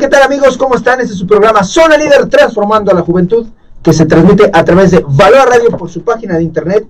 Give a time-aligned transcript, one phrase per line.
[0.00, 0.56] ¿qué tal amigos?
[0.56, 0.98] ¿Cómo están?
[1.00, 3.46] Este es su programa Zona Líder Transformando a la Juventud,
[3.82, 6.88] que se transmite a través de Valor Radio por su página de internet,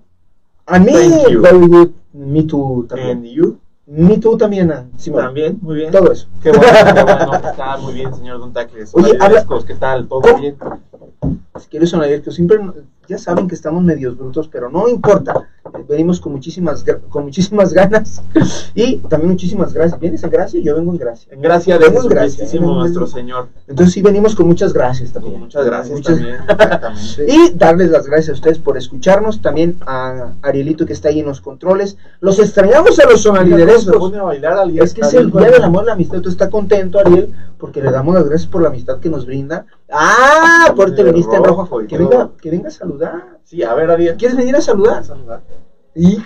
[0.65, 1.41] A mí, Thank you.
[1.41, 1.91] very good.
[2.13, 3.23] Me too And también.
[3.25, 3.57] you?
[3.87, 5.23] Me too también, ah, Simón.
[5.25, 5.91] También, muy bien.
[5.91, 6.27] Todo eso.
[6.43, 7.33] Qué bueno, qué bueno.
[7.49, 8.91] Está muy bien, señor Don Tacles.
[8.93, 10.07] Oye, habla- ¿Qué tal?
[10.07, 10.39] ¿Todo ¿Cómo?
[10.39, 10.55] bien?
[11.59, 12.59] Si quieres sonar que siempre
[13.07, 15.33] ya saben que estamos medios brutos, pero no importa.
[15.87, 18.21] Venimos con muchísimas con muchísimas ganas
[18.75, 19.99] y también muchísimas gracias.
[19.99, 20.61] ¿Vienes en gracia?
[20.61, 21.33] Yo vengo en gracia.
[21.33, 22.59] En gracia de Demos gracias, ¿eh?
[22.59, 23.47] nuestro Señor.
[23.67, 25.39] Entonces sí venimos con muchas gracias también.
[25.39, 26.35] Muchas gracias Muchas- también.
[26.49, 27.25] Exactamente.
[27.27, 31.25] Y darles las gracias a ustedes por escucharnos, también a Arielito que está ahí en
[31.25, 31.97] los controles.
[32.19, 34.83] Los extrañamos a los a alguien.
[34.83, 36.21] Es que es el día del amor la amistad.
[36.21, 39.65] Tú está contento, Ariel, porque le damos las gracias por la amistad que nos brinda.
[39.91, 41.79] Ah, por te viniste en rojo.
[41.87, 43.39] Que venga, que venga a saludar.
[43.43, 44.15] Sí, a ver, Ariel.
[44.17, 45.03] ¿Quieres venir a saludar?
[45.03, 45.41] saludar?
[45.95, 46.23] Hijo,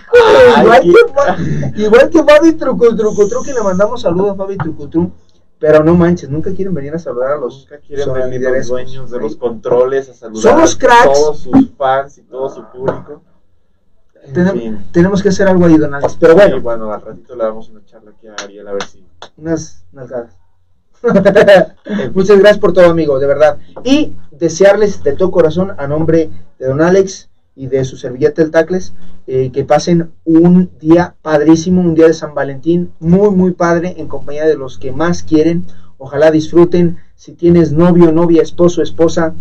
[0.61, 5.15] igual, que, igual que Fabi Truco Truco le mandamos saludos a Fabi Truco Truco.
[5.59, 9.09] Pero no manches, nunca quieren venir a saludar a los Nunca quieren venir los dueños
[9.09, 11.07] de los controles a saludar Somos cracks.
[11.07, 13.21] a todos sus fans y todo su público.
[14.23, 14.85] En Tenem- fin.
[14.91, 16.17] tenemos que hacer algo ahí, don Alex.
[16.19, 18.83] Pero Sí, bueno, bueno, al ratito le damos una charla aquí a Ariel a ver
[18.83, 19.05] si.
[19.37, 20.37] unas nalgadas.
[22.13, 23.57] Muchas gracias por todo, amigo, de verdad.
[23.83, 28.51] Y desearles de todo corazón, a nombre de don Alex y de su servilleta el
[28.51, 28.93] Tacles,
[29.27, 34.07] eh, que pasen un día padrísimo, un día de San Valentín, muy, muy padre, en
[34.07, 35.65] compañía de los que más quieren.
[35.97, 36.97] Ojalá disfruten.
[37.15, 39.33] Si tienes novio, novia, esposo, esposa,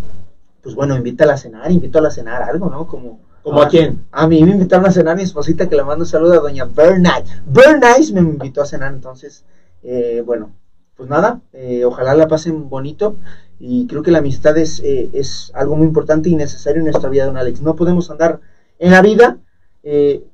[0.62, 2.86] pues bueno, invítala a cenar, invítala a cenar algo, ¿no?
[2.86, 4.04] Como, ¿Como a quién?
[4.12, 6.64] A mí me invitaron a cenar mi esposita que le mando un saludo a doña
[6.64, 7.42] Bernice.
[7.46, 9.44] Bernice me invitó a cenar, entonces,
[9.82, 10.52] eh, bueno,
[10.96, 13.16] pues nada, eh, ojalá la pasen bonito
[13.64, 17.08] y creo que la amistad es, eh, es algo muy importante y necesario en nuestra
[17.08, 17.62] vida, don Alex.
[17.62, 18.40] No podemos andar
[18.80, 19.38] en la vida
[19.84, 20.26] eh,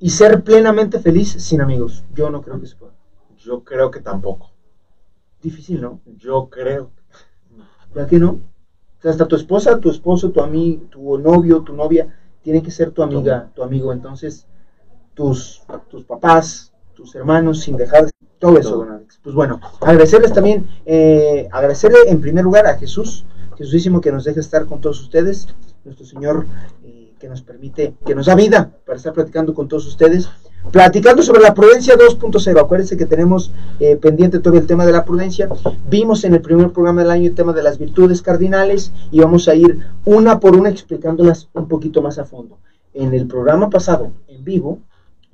[0.00, 2.02] y ser plenamente feliz sin amigos.
[2.12, 2.92] Yo no creo que se pueda.
[3.38, 4.50] Yo creo que tampoco.
[5.40, 6.00] Difícil, ¿no?
[6.16, 6.90] Yo creo.
[7.94, 8.30] ¿Ya que no?
[8.98, 12.12] O sea, hasta tu esposa, tu esposo, tu amigo, tu novio, tu novia,
[12.42, 13.92] tiene que ser tu amiga, tu amigo.
[13.92, 14.48] Entonces,
[15.14, 18.10] tus, tus papás, tus hermanos, sin dejar de-
[18.44, 19.18] todo eso, don Alex.
[19.22, 23.24] Pues bueno, agradecerles también, eh, agradecerle en primer lugar a Jesús,
[23.56, 25.48] Jesúsísimo que nos deja estar con todos ustedes,
[25.82, 26.44] nuestro Señor
[26.84, 30.28] eh, que nos permite, que nos da vida para estar platicando con todos ustedes.
[30.70, 33.50] Platicando sobre la prudencia 2.0, acuérdense que tenemos
[33.80, 35.48] eh, pendiente todo el tema de la prudencia.
[35.88, 39.48] Vimos en el primer programa del año el tema de las virtudes cardinales y vamos
[39.48, 42.58] a ir una por una explicándolas un poquito más a fondo.
[42.92, 44.80] En el programa pasado, en vivo,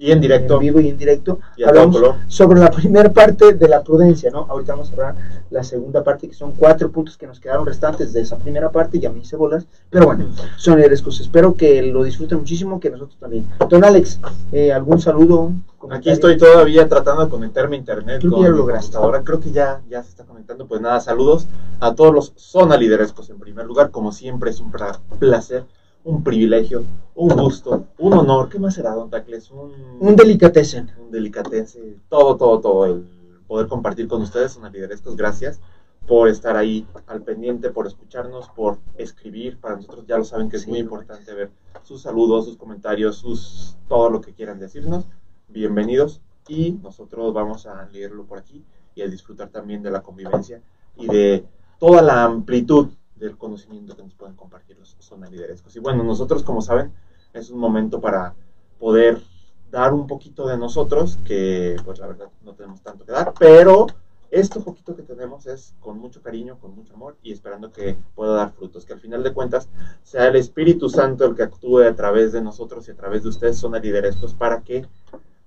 [0.01, 0.55] Y en directo.
[0.55, 4.47] en vivo y en directo, Y hablamos sobre la primera parte de la prudencia, ¿no?
[4.49, 5.15] Ahorita vamos a hablar
[5.51, 8.99] la segunda parte, que son cuatro puntos que nos quedaron restantes de esa primera parte,
[8.99, 10.25] ya me hice bolas, pero bueno,
[10.57, 11.21] son herescos.
[11.21, 13.47] Espero que lo disfruten muchísimo, que nosotros también.
[13.69, 14.19] Don Alex,
[14.53, 15.53] eh, ¿algún saludo?
[15.91, 18.93] Aquí estoy todavía tratando de conectarme a internet Creo que con ya lo mi lograste.
[18.93, 19.23] computadora.
[19.25, 20.67] Creo que ya, ya se está conectando.
[20.67, 21.47] Pues nada, saludos
[21.81, 23.91] a todos los zona liderescos en primer lugar.
[23.91, 24.71] Como siempre, es un
[25.19, 25.65] placer,
[26.05, 26.85] un privilegio,
[27.15, 28.49] un gusto, un honor.
[28.49, 29.51] ¿Qué más será, don Tacles?
[29.51, 30.91] Un, Un delicatessen.
[30.99, 32.85] un delicatese, todo, todo, todo.
[32.87, 33.05] El
[33.47, 35.17] poder compartir con ustedes, zona liderescos.
[35.17, 35.61] Gracias
[36.07, 39.59] por estar ahí al pendiente, por escucharnos, por escribir.
[39.59, 41.51] Para nosotros ya lo saben que es Sí, muy importante ver
[41.83, 45.05] sus saludos, sus comentarios, sus todo lo que quieran decirnos.
[45.49, 50.63] Bienvenidos y nosotros vamos a leerlo por aquí y a disfrutar también de la convivencia
[50.97, 51.45] y de
[51.79, 52.89] toda la amplitud
[53.21, 55.77] del conocimiento que nos pueden compartir los sonaliderescos.
[55.77, 56.93] Y bueno, nosotros como saben
[57.33, 58.35] es un momento para
[58.79, 59.23] poder
[59.71, 63.87] dar un poquito de nosotros, que pues la verdad no tenemos tanto que dar, pero
[64.31, 68.35] esto poquito que tenemos es con mucho cariño, con mucho amor y esperando que pueda
[68.35, 69.69] dar frutos, que al final de cuentas
[70.03, 73.29] sea el Espíritu Santo el que actúe a través de nosotros y a través de
[73.29, 74.87] ustedes, son liderescos, para que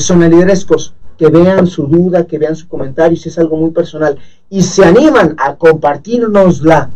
[1.17, 4.19] que vean su duda, que vean su comentario, si es algo muy personal,
[4.49, 6.89] y se animan a compartirnosla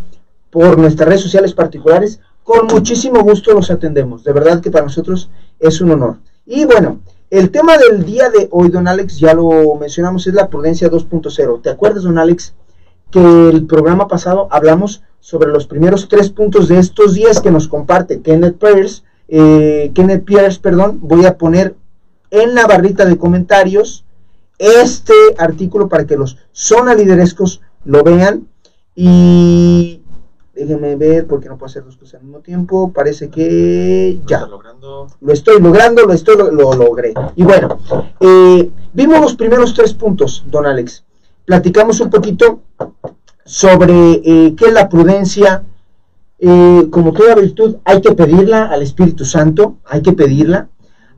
[0.50, 4.26] por nuestras redes sociales particulares, con muchísimo gusto los atendemos.
[4.26, 5.30] De verdad que para nosotros
[5.60, 6.18] es un honor.
[6.46, 10.50] Y bueno, el tema del día de hoy, don Alex, ya lo mencionamos, es la
[10.50, 11.62] prudencia 2.0.
[11.62, 12.54] ¿Te acuerdas, don Alex,
[13.12, 17.68] que el programa pasado hablamos sobre los primeros tres puntos de estos días que nos
[17.68, 19.04] comparte Kenneth Pierce?
[19.28, 21.76] Eh, Kenneth Pierce, perdón, voy a poner
[22.32, 24.06] en la barrita de comentarios
[24.58, 28.48] este artículo para que los zona liderescos lo vean
[28.96, 30.02] y
[30.58, 32.92] Déjenme ver porque no puedo hacer dos cosas al mismo tiempo.
[32.92, 34.48] Parece que ya.
[34.48, 37.14] Lo estoy logrando, lo estoy lo, logré.
[37.36, 37.78] Y bueno,
[38.20, 41.04] eh, vimos los primeros tres puntos, don Alex.
[41.46, 42.62] Platicamos un poquito
[43.46, 45.64] sobre eh, qué es la prudencia.
[46.40, 50.70] Eh, como toda virtud, hay que pedirla al Espíritu Santo, hay que pedirla.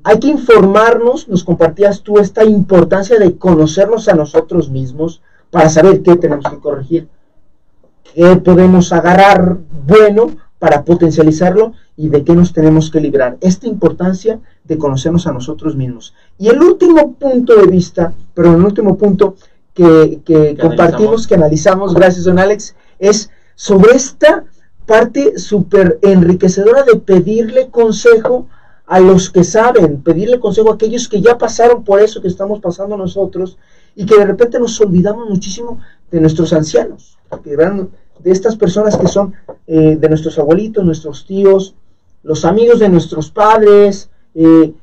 [0.04, 6.04] Hay que informarnos, nos compartías tú esta importancia de conocernos a nosotros mismos para saber
[6.04, 7.08] qué tenemos que corregir
[8.14, 13.38] qué podemos agarrar bueno para potencializarlo y de qué nos tenemos que librar.
[13.42, 16.14] Esta importancia de conocernos a nosotros mismos.
[16.38, 19.36] Y el último punto de vista, pero el último punto
[19.74, 24.46] que, compartimos, que analizamos, gracias don Alex, es sobre esta
[24.86, 28.48] parte súper enriquecedora de pedirle consejo
[28.88, 32.60] a los que saben, pedirle consejo a aquellos que ya pasaron por eso que estamos
[32.60, 33.58] pasando nosotros
[33.96, 35.80] y que de repente nos olvidamos muchísimo
[36.10, 37.19] de nuestros ancianos,
[38.20, 39.34] de estas personas que son
[39.68, 41.76] eh, de nuestros abuelitos, nuestros tíos,
[42.24, 44.74] los amigos de nuestros padres, eh,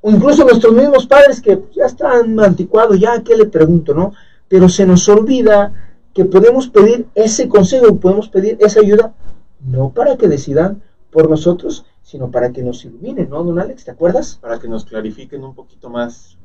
[0.00, 4.12] o incluso nuestros mismos padres que ya están anticuados, ya qué le pregunto, ¿no?
[4.48, 5.72] Pero se nos olvida
[6.12, 9.14] que podemos pedir ese consejo, podemos pedir esa ayuda,
[9.60, 13.84] no para que decidan por nosotros, sino para que nos iluminen, ¿no, don Alex?
[13.84, 14.38] ¿Te acuerdas?
[14.40, 16.36] Para que nos clarifiquen un poquito más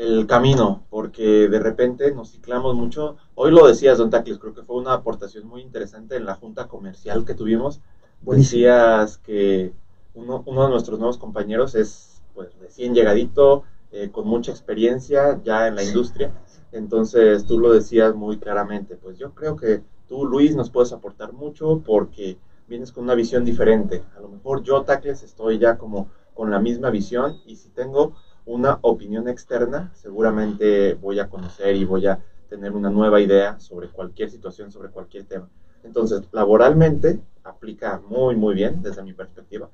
[0.00, 3.18] el camino, porque de repente nos ciclamos mucho.
[3.34, 6.68] Hoy lo decías, Don Tacles, creo que fue una aportación muy interesante en la junta
[6.68, 7.82] comercial que tuvimos.
[8.22, 9.74] Decías que
[10.14, 15.66] uno, uno, de nuestros nuevos compañeros es pues recién llegadito, eh, con mucha experiencia ya
[15.66, 16.32] en la industria.
[16.72, 21.34] Entonces tú lo decías muy claramente, pues yo creo que tú, Luis, nos puedes aportar
[21.34, 22.38] mucho porque
[22.68, 24.02] vienes con una visión diferente.
[24.16, 28.14] A lo mejor yo, Tacles, estoy ya como con la misma visión y si tengo
[28.46, 32.18] una opinión externa, seguramente voy a conocer y voy a
[32.48, 35.48] tener una nueva idea sobre cualquier situación, sobre cualquier tema.
[35.84, 39.68] Entonces, laboralmente aplica muy, muy bien desde mi perspectiva,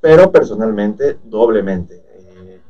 [0.00, 2.02] pero personalmente doblemente.
[2.14, 2.60] Eh,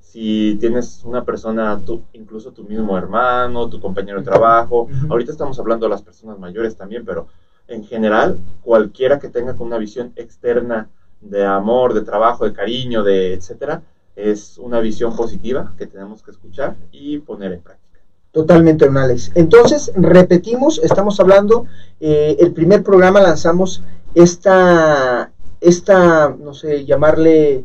[0.00, 1.80] si tienes una persona,
[2.12, 6.76] incluso tu mismo hermano, tu compañero de trabajo, ahorita estamos hablando de las personas mayores
[6.76, 7.28] también, pero
[7.68, 10.90] en general, cualquiera que tenga una visión externa
[11.20, 13.82] de amor, de trabajo, de cariño, de etcétera,
[14.16, 18.00] es una visión positiva que tenemos que escuchar y poner en práctica.
[18.32, 18.96] Totalmente, don.
[19.34, 21.66] Entonces, repetimos, estamos hablando,
[22.00, 23.82] eh, el primer programa lanzamos
[24.14, 27.62] esta, esta, no sé, llamarle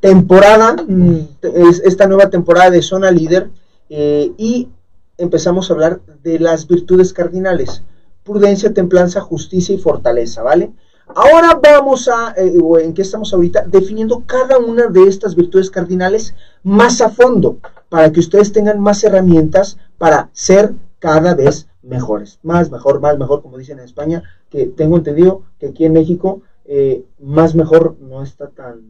[0.00, 1.18] temporada, mm,
[1.84, 3.50] esta nueva temporada de Zona Líder,
[3.90, 4.68] eh, y
[5.18, 7.82] empezamos a hablar de las virtudes cardinales,
[8.24, 10.72] prudencia, templanza, justicia y fortaleza, ¿vale?
[11.14, 16.34] Ahora vamos a, eh, en qué estamos ahorita, definiendo cada una de estas virtudes cardinales
[16.62, 22.38] más a fondo, para que ustedes tengan más herramientas para ser cada vez mejores.
[22.42, 26.42] Más, mejor, más, mejor, como dicen en España, que tengo entendido que aquí en México,
[26.66, 28.82] eh, más mejor no está tan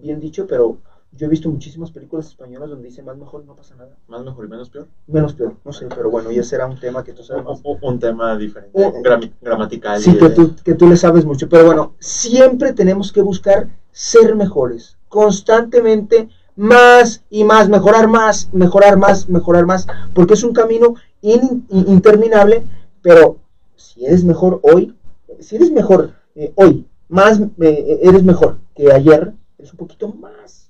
[0.00, 0.78] bien dicho, pero
[1.16, 3.96] Yo he visto muchísimas películas españolas donde dice más mejor y no pasa nada.
[4.08, 4.88] Más mejor y menos peor.
[5.06, 7.60] Menos peor, no sé, pero bueno, ya será un tema que tú sabes más.
[7.62, 10.00] Un, un tema diferente, grami- gramatical.
[10.00, 11.48] Sí, y que tú, que tú le sabes mucho.
[11.48, 14.96] Pero bueno, siempre tenemos que buscar ser mejores.
[15.08, 19.86] Constantemente más y más, mejorar más, mejorar más, mejorar más.
[20.14, 22.64] Porque es un camino in- in- interminable.
[23.02, 23.36] Pero
[23.76, 24.96] si eres mejor hoy,
[25.38, 30.63] si eres mejor eh, hoy, más eh, eres mejor que ayer, eres un poquito más,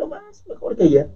[0.00, 1.08] poquito más mejor que ayer.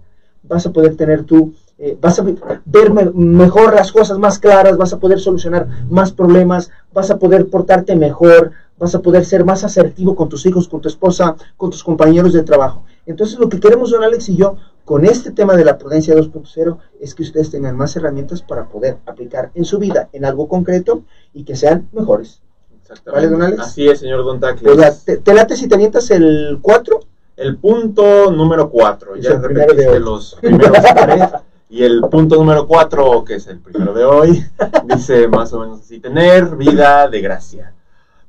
[0.43, 4.37] Vas a poder tener tú, eh, vas a ve- ver me- mejor las cosas más
[4.37, 9.25] claras, vas a poder solucionar más problemas, vas a poder portarte mejor, vas a poder
[9.25, 12.83] ser más asertivo con tus hijos, con tu esposa, con tus compañeros de trabajo.
[13.07, 16.77] Entonces lo que queremos don Alex y yo con este tema de la prudencia 2.0
[16.99, 21.03] es que ustedes tengan más herramientas para poder aplicar en su vida en algo concreto
[21.33, 22.41] y que sean mejores.
[22.81, 23.11] Exactamente.
[23.27, 23.61] ¿Vale, don Alex?
[23.63, 24.75] Así es, señor Don Tacles.
[24.75, 26.99] Pues, ¿Te, te late si te avientas el 4?
[27.37, 31.29] El punto número 4, Es ya repetiste los primeros tres.
[31.69, 34.43] Y el punto número 4, que es el primero de hoy,
[34.85, 37.73] dice más o menos así, tener vida de gracia.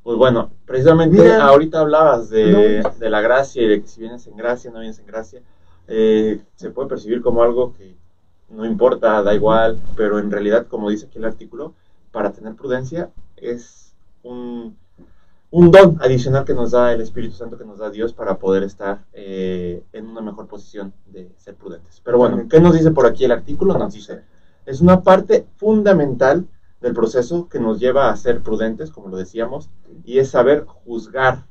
[0.03, 1.45] Pues bueno, precisamente Mira.
[1.45, 2.89] ahorita hablabas de, No.
[2.97, 5.41] de la gracia y de que si vienes en gracia, no vienes en gracia,
[5.87, 7.95] eh, se puede percibir como algo que
[8.49, 11.73] no importa, da igual, pero en realidad, como dice aquí el artículo,
[12.11, 14.75] para tener prudencia es un,
[15.49, 18.63] un don adicional que nos da el Espíritu Santo, que nos da Dios para poder
[18.63, 22.01] estar eh, en una mejor posición de ser prudentes.
[22.03, 23.77] Pero bueno, ¿qué nos dice por aquí el artículo?
[23.77, 24.23] Nos dice,
[24.65, 26.47] es una parte fundamental
[26.81, 29.69] del proceso que nos lleva a ser prudentes, como lo decíamos,
[30.03, 31.45] y es saber juzgar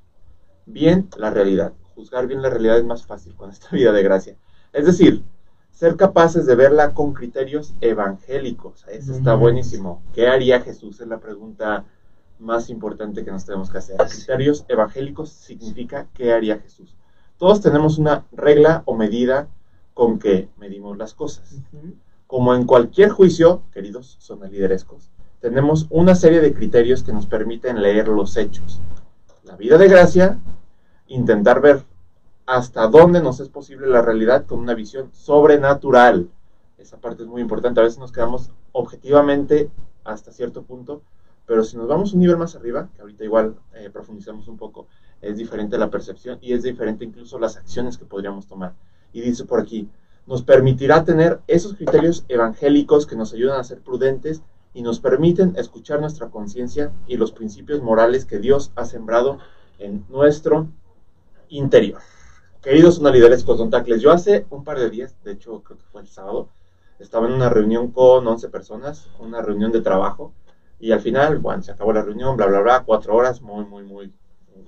[0.67, 1.73] bien la realidad.
[1.95, 4.37] Juzgar bien la realidad es más fácil con esta vida de gracia.
[4.73, 5.23] Es decir,
[5.71, 8.85] ser capaces de verla con criterios evangélicos.
[8.88, 10.03] Eso está buenísimo.
[10.12, 11.00] ¿Qué haría Jesús?
[11.00, 11.85] Es la pregunta
[12.38, 13.97] más importante que nos tenemos que hacer.
[13.97, 16.95] Criterios evangélicos significa ¿qué haría Jesús?
[17.38, 19.49] Todos tenemos una regla o medida
[19.95, 21.57] con que medimos las cosas.
[22.26, 28.09] Como en cualquier juicio, queridos sonaliderescos, tenemos una serie de criterios que nos permiten leer
[28.09, 28.81] los hechos.
[29.45, 30.38] La vida de gracia,
[31.07, 31.85] intentar ver
[32.47, 36.28] hasta dónde nos es posible la realidad con una visión sobrenatural.
[36.78, 37.81] Esa parte es muy importante.
[37.81, 39.71] A veces nos quedamos objetivamente
[40.05, 41.02] hasta cierto punto,
[41.47, 44.87] pero si nos vamos un nivel más arriba, que ahorita igual eh, profundizamos un poco,
[45.23, 48.75] es diferente la percepción y es diferente incluso las acciones que podríamos tomar.
[49.12, 49.88] Y dice por aquí,
[50.26, 54.43] nos permitirá tener esos criterios evangélicos que nos ayudan a ser prudentes
[54.75, 59.38] y nos permiten escuchar nuestra conciencia y los principios morales que Dios ha sembrado
[59.79, 60.67] en nuestro
[61.49, 62.00] interior.
[62.61, 66.00] Queridos sonaliderescos Don Tacles, yo hace un par de días, de hecho creo que fue
[66.00, 66.49] el sábado,
[66.99, 70.33] estaba en una reunión con 11 personas, una reunión de trabajo,
[70.78, 73.83] y al final, bueno, se acabó la reunión, bla, bla, bla, cuatro horas, muy, muy,
[73.85, 74.12] muy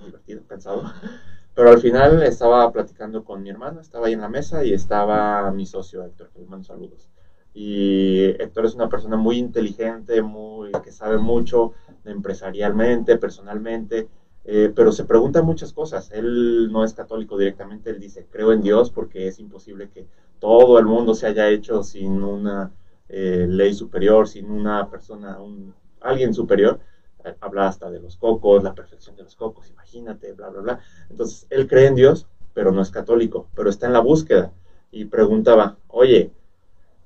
[0.05, 0.83] divertido, cansado.
[1.55, 5.51] Pero al final estaba platicando con mi hermana, estaba ahí en la mesa y estaba
[5.51, 7.09] mi socio Héctor, que le mando saludos.
[7.53, 11.73] Y Héctor es una persona muy inteligente, muy, que sabe mucho
[12.05, 14.07] empresarialmente, personalmente,
[14.45, 16.11] eh, pero se pregunta muchas cosas.
[16.11, 20.07] Él no es católico directamente, él dice, creo en Dios porque es imposible que
[20.39, 22.71] todo el mundo se haya hecho sin una
[23.09, 26.79] eh, ley superior, sin una persona, un, alguien superior.
[27.25, 30.79] Eh, Habla hasta de los cocos, la perfección de los cocos, imagínate, bla, bla, bla.
[31.09, 34.53] Entonces, él cree en Dios, pero no es católico, pero está en la búsqueda.
[34.91, 36.31] Y preguntaba, oye,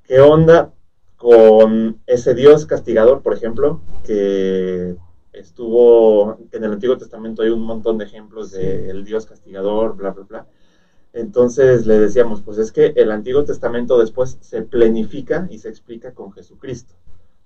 [0.03, 0.71] ¿qué onda
[1.23, 4.97] con ese Dios castigador, por ejemplo, que
[5.31, 10.11] estuvo, que en el Antiguo Testamento hay un montón de ejemplos del Dios castigador, bla,
[10.11, 10.47] bla, bla.
[11.13, 16.13] Entonces le decíamos, pues es que el Antiguo Testamento después se plenifica y se explica
[16.13, 16.95] con Jesucristo.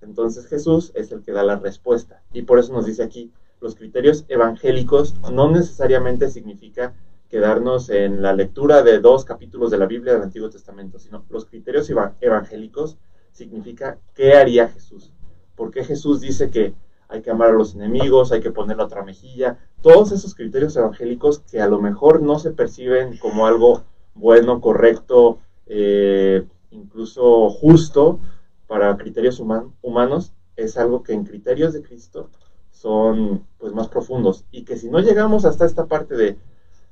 [0.00, 2.22] Entonces Jesús es el que da la respuesta.
[2.32, 6.94] Y por eso nos dice aquí, los criterios evangélicos no necesariamente significa
[7.28, 11.44] quedarnos en la lectura de dos capítulos de la Biblia del Antiguo Testamento, sino los
[11.44, 12.96] criterios eva- evangélicos
[13.32, 15.12] significa qué haría Jesús.
[15.56, 16.74] ¿Por qué Jesús dice que
[17.08, 19.58] hay que amar a los enemigos, hay que poner la otra mejilla?
[19.82, 23.82] Todos esos criterios evangélicos que a lo mejor no se perciben como algo
[24.14, 28.20] bueno, correcto, eh, incluso justo
[28.68, 32.30] para criterios human- humanos, es algo que en criterios de Cristo
[32.70, 36.36] son pues más profundos y que si no llegamos hasta esta parte de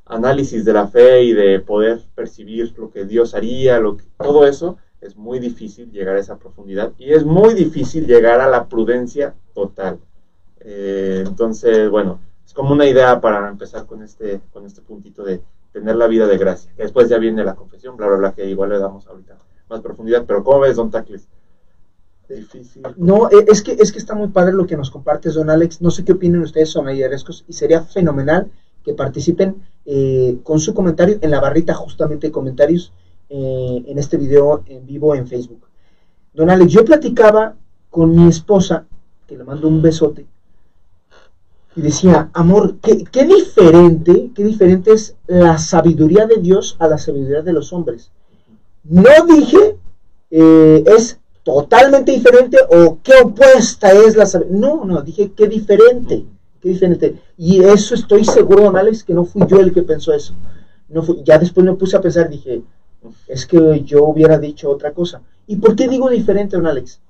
[0.06, 4.46] análisis de la fe y de poder percibir lo que Dios haría, lo que, todo
[4.46, 8.66] eso, es muy difícil llegar a esa profundidad y es muy difícil llegar a la
[8.66, 9.98] prudencia total.
[10.60, 15.42] Eh, entonces, bueno, es como una idea para empezar con este, con este puntito de
[15.72, 16.72] tener la vida de gracia.
[16.76, 19.36] Después ya viene la confesión, bla, bla, bla, que igual le damos ahorita
[19.68, 20.24] más profundidad.
[20.26, 21.28] Pero ¿cómo ves, Don Tacles?
[22.28, 22.82] Difícil.
[22.96, 25.80] No, eh, es que, es que está muy padre lo que nos compartes, don Alex.
[25.80, 28.50] No sé qué opinan ustedes, sonayerescos, y sería fenomenal
[28.84, 32.92] que participen eh, con su comentario en la barrita justamente de comentarios
[33.28, 35.62] eh, en este video en vivo en Facebook.
[36.34, 37.54] Don Alex, yo platicaba
[37.90, 38.86] con mi esposa,
[39.26, 40.26] que le mando un besote,
[41.74, 46.98] y decía, amor, qué, qué diferente, qué diferente es la sabiduría de Dios a la
[46.98, 48.10] sabiduría de los hombres.
[48.84, 49.76] No dije,
[50.30, 54.58] es totalmente diferente o qué opuesta es la sabiduría.
[54.58, 56.24] No, no, dije qué diferente,
[56.60, 57.20] qué diferente.
[57.38, 60.34] Y eso estoy seguro, don Alex, que no fui yo el que pensó eso.
[60.88, 62.62] No fui, ya después me puse a pensar, dije,
[63.28, 65.22] es que yo hubiera dicho otra cosa.
[65.46, 67.00] ¿Y por qué digo diferente, don Alex?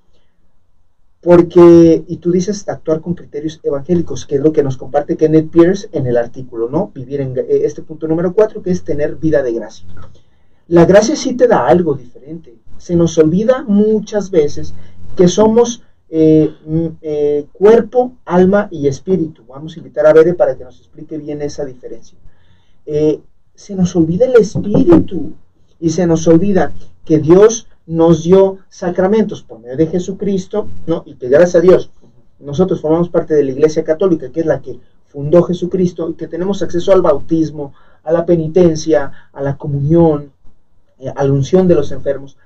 [1.23, 5.51] Porque, y tú dices actuar con criterios evangélicos, que es lo que nos comparte Kenneth
[5.51, 6.93] Pierce en el artículo, ¿no?
[6.95, 9.87] Vivir en eh, este punto número cuatro, que es tener vida de gracia.
[10.69, 12.55] La gracia sí te da algo diferente.
[12.79, 14.75] Se nos olvida muchas veces
[15.17, 19.45] que somos eh, mm, eh, cuerpo, alma y espíritu.
[19.47, 22.19] Vamos a invitar a Bere para que nos explique bien esa diferencia.
[23.55, 25.33] se nos olvida el espíritu
[25.81, 26.73] y se nos olvida
[27.05, 31.03] que Dios nos dio sacramentos por medio de Jesucristo, ¿no?
[31.07, 31.91] Y que gracias a Dios
[32.39, 36.29] nosotros formamos parte de la Iglesia Católica, que es la que fundó Jesucristo, y que
[36.29, 40.33] tenemos acceso al bautismo, a la penitencia, a la comunión,
[40.99, 42.37] eh, a la unción de los enfermos.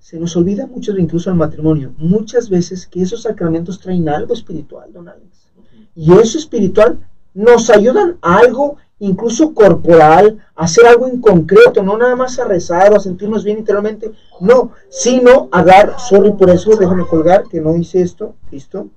[0.00, 4.92] Se nos olvida mucho, incluso al matrimonio, muchas veces que esos sacramentos traen algo espiritual,
[4.92, 5.52] don Alex.
[5.94, 6.98] Y eso espiritual
[7.34, 12.92] nos ayudan a algo incluso corporal, hacer algo en concreto, no nada más a rezar
[12.92, 17.60] o a sentirnos bien interiormente, no, sino a dar, sorry por eso, déjame colgar, que
[17.60, 18.88] no hice esto, listo,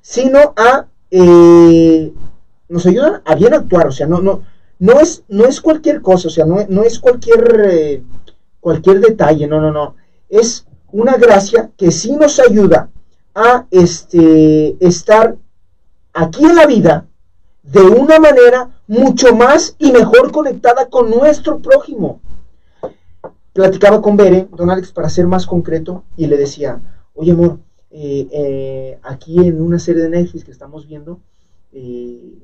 [0.00, 2.12] sino a, eh,
[2.68, 4.42] nos ayudan a bien actuar, o sea, no, no,
[4.78, 8.02] no es, no es cualquier cosa, o sea, no, no es cualquier, eh,
[8.60, 9.96] cualquier detalle, no, no, no,
[10.30, 12.90] es una gracia que sí nos ayuda
[13.34, 15.36] a este, estar
[16.12, 17.06] aquí en la vida
[17.62, 22.20] de una manera mucho más y mejor conectada con nuestro prójimo.
[23.52, 26.80] Platicaba con Bere, don Alex, para ser más concreto, y le decía,
[27.14, 27.58] oye amor,
[27.90, 31.20] eh, eh, aquí en una serie de Netflix que estamos viendo,
[31.72, 32.38] eh,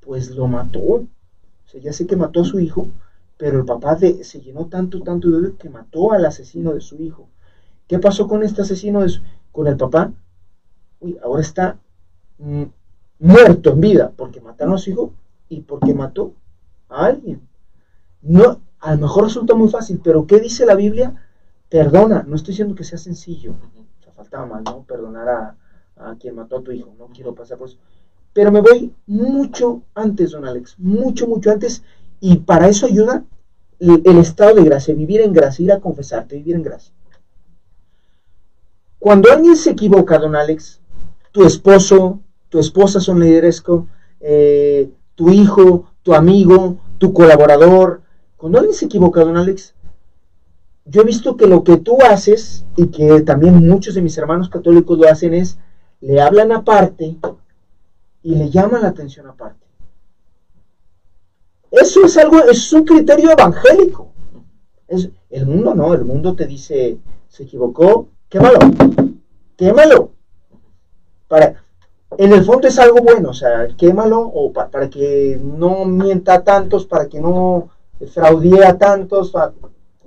[0.00, 0.80] pues lo mató.
[0.80, 1.08] O
[1.66, 2.88] sea, ya sé que mató a su hijo,
[3.40, 7.30] pero el papá se llenó tanto, tanto de que mató al asesino de su hijo.
[7.88, 9.02] ¿Qué pasó con este asesino?
[9.50, 10.12] Con el papá.
[11.00, 11.78] Uy, ahora está
[12.36, 12.64] mm,
[13.20, 15.14] muerto en vida porque mataron a su hijo
[15.48, 16.34] y porque mató
[16.90, 17.40] a alguien.
[18.20, 21.14] No, a lo mejor resulta muy fácil, pero ¿qué dice la Biblia?
[21.70, 24.82] Perdona, no estoy diciendo que sea sencillo, o sea, faltaba más, ¿no?
[24.82, 25.56] Perdonar
[25.96, 27.78] a, quien mató a tu hijo, no quiero pasar por eso.
[28.34, 31.82] Pero me voy mucho antes, don Alex, mucho, mucho antes,
[32.20, 33.24] y para eso ayuda
[33.78, 36.92] el, estado de gracia, vivir en gracia, ir a confesarte, vivir en gracia.
[38.98, 40.80] Cuando alguien se equivoca, don Alex,
[41.32, 43.86] tu esposo, tu esposa son lideresco,
[44.20, 48.02] eh, tu hijo, tu amigo, tu colaborador.
[48.36, 49.74] Cuando alguien se equivoca, don Alex,
[50.84, 54.50] yo he visto que lo que tú haces y que también muchos de mis hermanos
[54.50, 55.56] católicos lo hacen es,
[56.02, 57.16] le hablan aparte
[58.22, 59.69] y le llaman la atención aparte.
[61.70, 64.12] Eso es algo, es un criterio evangélico.
[64.88, 68.58] Es, el mundo no, el mundo te dice, se equivocó, quémalo,
[69.56, 70.10] quémalo.
[71.28, 71.62] Para,
[72.18, 76.44] en el fondo es algo bueno, o sea, quémalo o para que no mienta a
[76.44, 77.68] tantos, para que no
[78.12, 79.32] fraudee a tantos.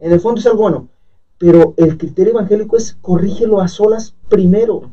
[0.01, 0.89] en el fondo es algo bueno.
[1.37, 4.91] Pero el criterio evangélico es corrígelo a solas primero.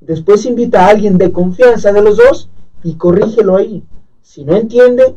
[0.00, 2.50] Después invita a alguien de confianza de los dos
[2.82, 3.84] y corrígelo ahí.
[4.24, 5.16] Si no entiende,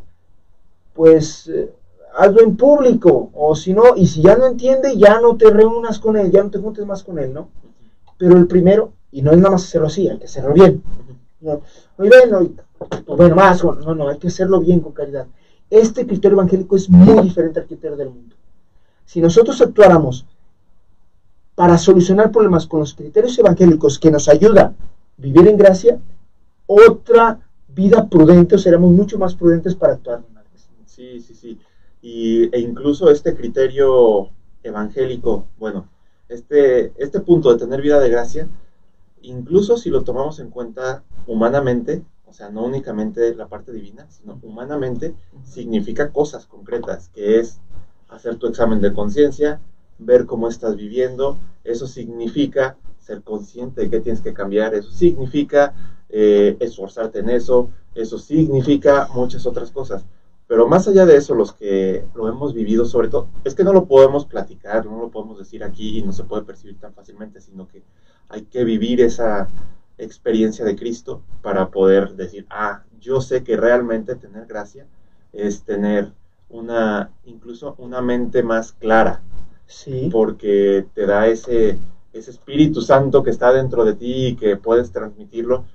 [0.93, 1.74] pues eh,
[2.17, 3.32] hazlo en público.
[3.34, 6.43] O si no, y si ya no entiende, ya no te reúnas con él, ya
[6.43, 7.48] no te juntes más con él, ¿no?
[8.17, 10.84] Pero el primero, y no es nada más hacerlo así, hay que hacerlo bien.
[11.39, 11.62] No,
[11.98, 12.50] bueno,
[13.08, 15.26] bueno, más, no, no, hay que hacerlo bien con caridad.
[15.70, 18.36] Este criterio evangélico es muy diferente al criterio del mundo.
[19.06, 20.26] Si nosotros actuáramos
[21.56, 24.74] para solucionar problemas con los criterios evangélicos que nos ayuda a
[25.17, 25.98] vivir en gracia,
[26.65, 27.39] otra
[27.78, 30.24] vida prudente, o seremos mucho más prudentes para actuar.
[30.88, 31.60] Sí, sí, sí.
[32.02, 34.30] Y, e incluso este criterio
[34.63, 35.88] evangélico, bueno,
[36.28, 38.50] este, este punto de tener vida de gracia,
[39.22, 44.40] incluso si lo tomamos en cuenta humanamente, o sea, no únicamente la parte divina, sino
[44.42, 45.13] humanamente,
[45.44, 47.60] significa cosas concretas, que es
[48.10, 49.60] hacer tu examen de conciencia,
[50.00, 55.74] ver cómo estás viviendo, eso significa ser consciente de que tienes que cambiar, eso significa
[56.10, 60.06] eh, esforzarte en eso, eso significa muchas otras cosas.
[60.48, 63.74] Pero más allá de eso, los que lo hemos vivido, sobre todo, es que no
[63.74, 67.41] lo podemos platicar, no lo podemos decir aquí y no se puede percibir tan fácilmente,
[67.41, 67.84] sino que
[68.30, 69.50] hay que vivir esa,
[69.98, 74.86] experiencia de Cristo para poder decir, ah, yo sé que realmente tener gracia
[75.34, 76.12] es tener
[76.50, 79.22] una, incluso una mente más clara.
[79.65, 80.10] Sí.
[80.12, 81.78] Porque te da ese,
[82.13, 85.65] ese Espíritu Santo que está dentro de ti y que puedes transmitirlo.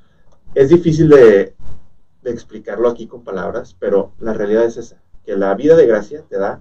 [0.55, 1.55] Es difícil de,
[2.25, 6.39] explicarlo aquí con palabras, pero la realidad es esa, que la vida de gracia te
[6.39, 6.61] da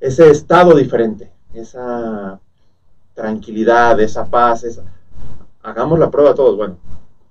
[0.00, 2.40] ese estado diferente, esa
[3.14, 4.82] tranquilidad, esa paz, esa...
[5.62, 6.56] hagamos la prueba todos.
[6.56, 6.76] Bueno,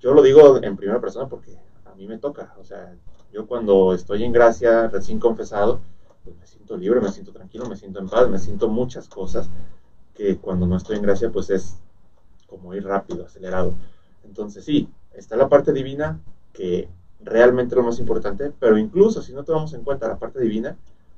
[0.00, 2.94] yo lo digo en primera persona porque a mí me toca, o sea,
[3.30, 5.80] yo cuando estoy en gracia, recién confesado,
[6.24, 9.50] pues me siento libre, me siento tranquilo, me siento en paz, me siento muchas cosas
[10.14, 11.76] que cuando no estoy en gracia, pues es
[12.46, 13.74] como ir rápido, acelerado.
[14.24, 16.20] Entonces sí, está la parte divina
[16.52, 16.88] que
[17.20, 20.76] realmente lo más importante, pero incluso si no tomamos en cuenta la parte divina,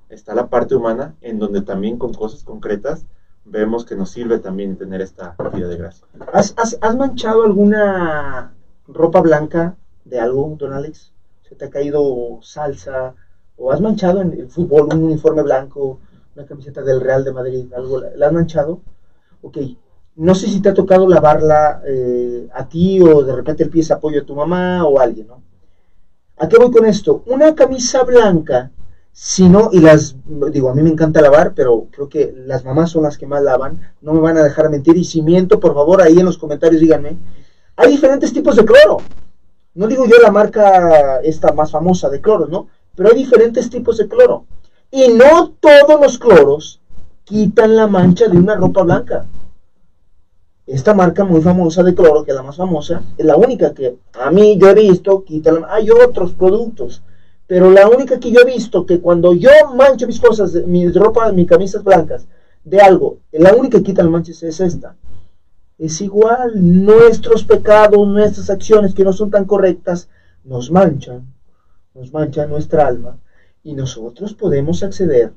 [0.09, 3.05] está la parte humana en donde también con cosas concretas
[3.45, 6.07] vemos que nos sirve también tener esta vida de gracia.
[6.33, 8.55] ¿Has, has, has manchado alguna
[8.87, 11.13] ropa blanca de algo, don Alex?
[11.49, 13.15] ¿Se te ha caído salsa?
[13.57, 16.01] ¿O has manchado en el fútbol un uniforme blanco,
[16.35, 18.01] una camiseta del Real de Madrid, algo?
[18.01, 18.81] ¿La has manchado?
[19.43, 19.59] Ok.
[20.17, 23.85] No sé si te ha tocado lavarla eh, a ti o de repente el pie
[23.91, 25.43] apoyo a tu mamá o a alguien, ¿no?
[26.39, 27.23] ¿A qué voy con esto?
[27.27, 28.71] Una camisa blanca
[29.13, 30.17] si no, y las,
[30.51, 33.43] digo, a mí me encanta lavar, pero creo que las mamás son las que más
[33.43, 36.39] lavan, no me van a dejar mentir, y si miento, por favor, ahí en los
[36.39, 37.17] comentarios díganme,
[37.77, 38.99] hay diferentes tipos de cloro,
[39.75, 42.69] no digo yo la marca esta más famosa de cloro, ¿no?
[42.95, 44.45] Pero hay diferentes tipos de cloro,
[44.91, 46.81] y no todos los cloros
[47.25, 49.27] quitan la mancha de una ropa blanca.
[50.71, 53.97] Esta marca muy famosa de cloro, que es la más famosa, es la única que
[54.13, 57.03] a mí yo he visto, quita la Hay otros productos,
[57.49, 61.33] pero la única que yo he visto que cuando yo mancho mis cosas, mi ropa,
[61.33, 62.29] mis camisas blancas,
[62.63, 64.95] de algo, la única que quita el manches es esta.
[65.77, 70.09] Es igual, nuestros pecados, nuestras acciones que no son tan correctas,
[70.45, 71.35] nos manchan,
[71.95, 73.19] nos manchan nuestra alma,
[73.65, 75.33] y nosotros podemos acceder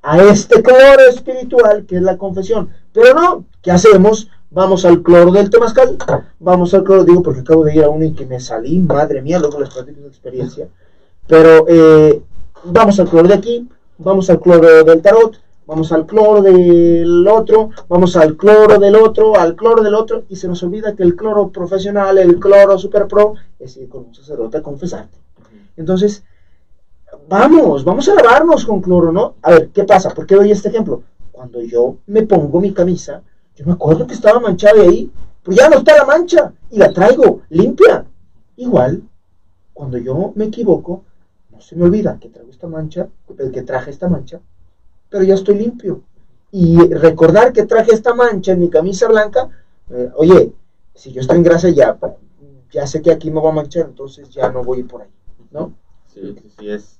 [0.00, 2.70] a este cloro espiritual que es la confesión.
[2.94, 4.28] Pero no, ¿qué hacemos?
[4.52, 5.96] Vamos al cloro del temazcal,
[6.38, 9.22] vamos al cloro, digo porque acabo de ir a uno y que me salí, madre
[9.22, 10.68] mía, luego les platico la experiencia
[11.26, 12.22] pero eh,
[12.64, 17.70] vamos al cloro de aquí, vamos al cloro del tarot, vamos al cloro del otro,
[17.88, 21.16] vamos al cloro del otro, al cloro del otro, y se nos olvida que el
[21.16, 25.16] cloro profesional, el cloro super pro, es ir con un sacerdote a confesarte.
[25.76, 26.24] Entonces,
[27.28, 29.34] vamos, vamos a lavarnos con cloro, ¿no?
[29.42, 30.10] A ver, ¿qué pasa?
[30.10, 31.02] ¿Por qué doy este ejemplo?
[31.30, 33.22] Cuando yo me pongo mi camisa,
[33.54, 35.10] yo me acuerdo que estaba manchada ahí,
[35.42, 38.06] pues ya no está la mancha, y la traigo limpia.
[38.56, 39.02] Igual,
[39.72, 41.04] cuando yo me equivoco,
[41.58, 43.08] se me olvida que traigo esta mancha,
[43.52, 44.40] que traje esta mancha,
[45.08, 46.02] pero ya estoy limpio.
[46.50, 49.48] Y recordar que traje esta mancha en mi camisa blanca,
[49.90, 50.52] eh, oye,
[50.94, 51.98] si yo estoy en grasa ya,
[52.70, 55.10] ya sé que aquí me va a manchar, entonces ya no voy por ahí,
[55.50, 55.74] ¿no?
[56.06, 56.98] Sí, sí, sí, es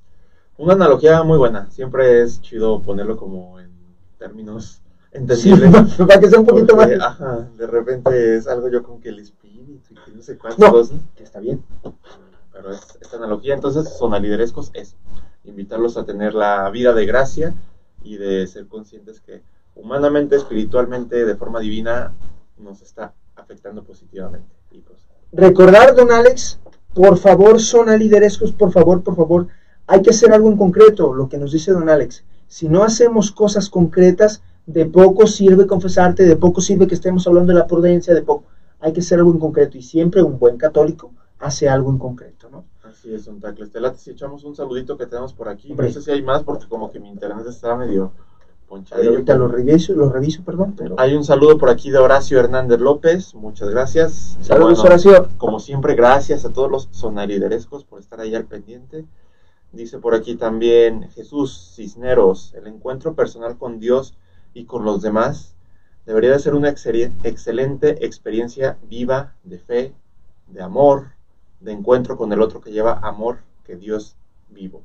[0.57, 1.71] una analogía muy buena.
[1.71, 3.71] Siempre es chido ponerlo como en
[4.19, 4.82] términos
[5.13, 5.95] entendibles.
[5.99, 6.91] para que sea un poquito más.
[7.01, 10.71] Ajá, de repente es algo yo con que el espíritu y que no sé cuántas
[10.71, 10.99] cosas.
[11.17, 11.63] Que está bien
[12.53, 13.55] pero es esta analogía.
[13.55, 14.95] Entonces, sonaliderescos es
[15.45, 17.55] invitarlos a tener la vida de gracia
[18.05, 19.43] y de ser conscientes que
[19.75, 22.13] humanamente, espiritualmente, de forma divina,
[22.59, 24.47] nos está afectando positivamente.
[24.71, 24.99] Pues,
[25.33, 26.59] Recordar, don Alex,
[26.95, 29.49] por favor, sonaliderescos, por favor, por favor,
[29.87, 32.25] hay que hacer algo en concreto, lo que nos dice don Alex.
[32.47, 37.53] Si no hacemos cosas concretas, de poco sirve confesarte, de poco sirve que estemos hablando
[37.53, 38.45] de la prudencia, de poco.
[38.81, 42.49] Hay que hacer algo en concreto y siempre un buen católico hace algo en concreto,
[42.51, 42.65] ¿no?
[42.83, 43.71] Así es, Don Tacles.
[43.71, 45.73] Te si echamos un saludito que tenemos por aquí.
[45.75, 48.13] No sé si hay más porque como que mi internet está medio
[48.69, 49.11] ponchadillo.
[49.11, 50.75] Ahorita lo reviso, lo reviso, perdón.
[50.77, 50.95] Pero...
[50.99, 53.35] Hay un saludo por aquí de Horacio Hernández López.
[53.35, 54.37] Muchas gracias.
[54.41, 55.29] Saludos, Horacio.
[55.39, 59.05] Como siempre, gracias a todos los sonariderescos por estar ahí al pendiente.
[59.73, 64.15] Dice por aquí también Jesús Cisneros, el encuentro personal con Dios
[64.55, 65.55] y con los demás
[66.07, 69.95] debería de ser una excelente experiencia viva de fe,
[70.49, 71.13] de amor,
[71.61, 74.17] de encuentro con el otro que lleva amor que Dios
[74.51, 74.83] vivo.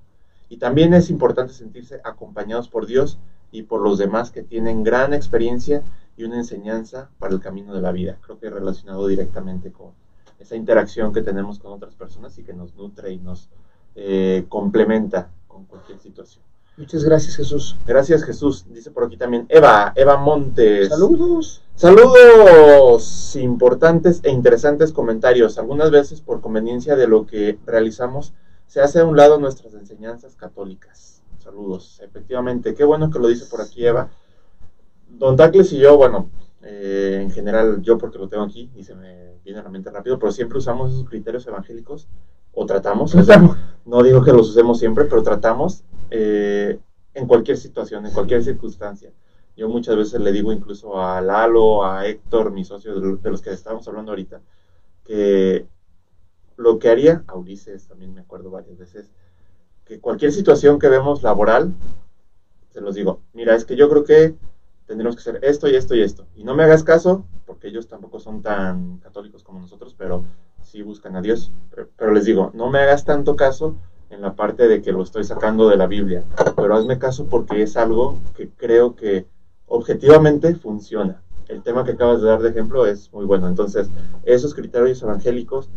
[0.49, 3.17] Y también es importante sentirse acompañados por Dios
[3.51, 5.84] y por los demás que tienen gran experiencia
[6.15, 8.17] y una enseñanza para el camino de la vida.
[8.21, 9.91] Creo que relacionado directamente con
[10.39, 13.49] esa interacción que tenemos con otras personas y que nos nutre y nos
[13.95, 16.43] eh, complementa con cualquier situación.
[16.77, 17.75] Muchas gracias, Jesús.
[17.87, 18.63] Gracias, Jesús.
[18.69, 20.89] Dice por aquí también Eva, Eva Montes.
[20.89, 21.63] Saludos.
[21.73, 23.35] Saludos.
[23.35, 25.57] Importantes e interesantes comentarios.
[25.57, 28.33] Algunas veces, por conveniencia de lo que realizamos,
[28.67, 31.23] se hace a un lado nuestras enseñanzas católicas.
[31.39, 31.99] Saludos.
[32.03, 34.11] Efectivamente, qué bueno que lo dice por aquí Eva.
[35.09, 36.29] Don Tacles y yo, bueno,
[36.61, 39.89] eh, en general yo porque lo tengo aquí y se me viene a la mente
[39.89, 42.07] rápido, pero siempre usamos esos criterios evangélicos
[42.53, 43.15] o tratamos,
[43.85, 46.79] no digo que los usemos siempre, pero tratamos eh,
[47.13, 49.11] en cualquier situación, en cualquier circunstancia.
[49.55, 53.51] Yo muchas veces le digo incluso a Lalo, a Héctor, mi socio de los que
[53.51, 54.41] estamos hablando ahorita,
[55.03, 55.65] que
[56.57, 59.11] lo que haría, a Ulises también me acuerdo varias veces,
[59.85, 61.73] que cualquier situación que vemos laboral,
[62.69, 64.35] se los digo, mira, es que yo creo que
[64.85, 66.25] tendremos que hacer esto y esto y esto.
[66.35, 70.23] Y no me hagas caso, porque ellos tampoco son tan católicos como nosotros, pero
[70.61, 71.51] sí buscan a Dios.
[71.95, 73.75] Pero, les digo, no me hagas tanto caso
[74.09, 76.23] en la parte de que lo estoy sacando de la Biblia,
[76.55, 79.25] pero hazme caso porque es algo que creo que
[79.67, 81.21] objetivamente funciona.
[81.47, 83.47] El tema que acabas de dar de ejemplo es muy bueno.
[83.47, 83.89] Entonces,
[84.23, 85.69] esos criterios evangélicos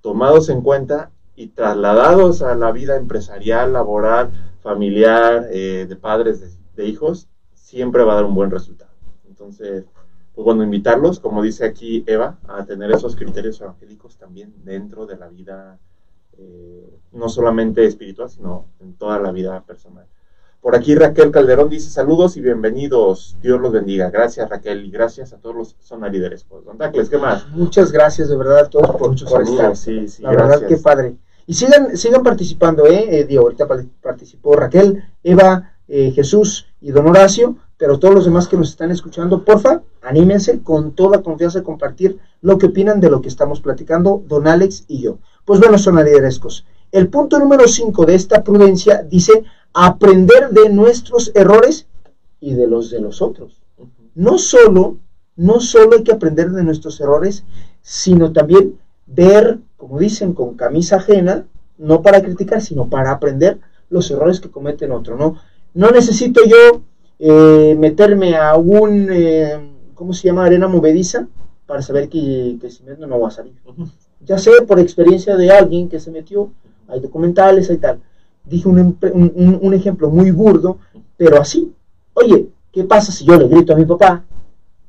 [0.00, 6.86] tomados en cuenta y trasladados a la vida empresarial, laboral, familiar, eh, de padres, de,
[6.86, 8.90] hijos, siempre va a dar un buen resultado.
[9.28, 9.84] Entonces,
[10.34, 15.16] pues bueno, invitarlos, como dice aquí Eva, a tener esos criterios evangélicos también dentro de
[15.16, 15.78] la vida,
[16.38, 20.06] eh, no solamente espiritual, sino en toda la vida personal.
[20.60, 23.36] Por aquí Raquel Calderón dice saludos y bienvenidos.
[23.40, 24.10] Dios los bendiga.
[24.10, 26.44] Gracias Raquel y gracias a todos los sonarideres.
[26.44, 27.48] Pues, don Dacles, ¿qué más?
[27.50, 29.76] Muchas gracias de verdad a todos por, Muchos estar.
[29.76, 31.16] Sí, sí, La verdad, qué padre.
[31.46, 33.26] Y sigan, sigan participando, ¿eh?
[33.30, 33.66] eh ahorita
[34.02, 38.90] participó Raquel, Eva, eh, Jesús y Don Horacio, pero todos los demás que nos están
[38.90, 43.62] escuchando, porfa, anímense con toda confianza a compartir lo que opinan de lo que estamos
[43.62, 45.18] platicando, Don Alex y yo.
[45.48, 46.66] Pues bueno, sonariderescos.
[46.92, 51.86] El punto número 5 de esta prudencia dice aprender de nuestros errores
[52.38, 53.62] y de los de los otros.
[54.14, 54.98] No solo,
[55.36, 57.44] no solo hay que aprender de nuestros errores,
[57.80, 61.46] sino también ver, como dicen, con camisa ajena,
[61.78, 63.58] no para criticar, sino para aprender
[63.88, 65.36] los errores que cometen otros, ¿no?
[65.72, 66.82] No necesito yo
[67.20, 69.58] eh, meterme a un, eh,
[69.94, 70.44] ¿cómo se llama?
[70.44, 71.26] Arena movediza
[71.64, 73.54] para saber que, que si no va a salir.
[74.20, 76.50] Ya sé por experiencia de alguien que se metió,
[76.88, 78.00] hay documentales, hay tal
[78.48, 80.78] dije un, ejemplo muy burdo,
[81.16, 81.72] pero así.
[82.14, 84.24] Oye, ¿qué pasa si yo le grito a mi papá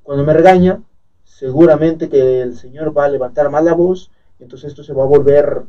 [0.03, 0.81] cuando me regaña?
[1.23, 5.07] Seguramente que el Señor va a levantar más la voz, entonces esto se va a
[5.07, 5.63] volver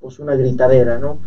[0.00, 1.18] pues una gritadera, ¿no?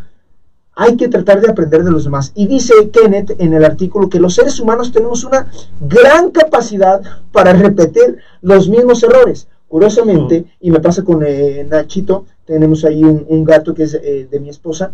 [0.78, 2.34] Hay que tratar de aprender de los demás.
[2.36, 7.54] Y dice Kenneth en el artículo que los seres humanos tenemos una gran capacidad para
[7.54, 9.48] repetir los mismos errores.
[9.68, 14.40] Curiosamente, y me pasa con eh, Nachito, tenemos ahí un, gato que es eh, de
[14.40, 14.92] mi esposa,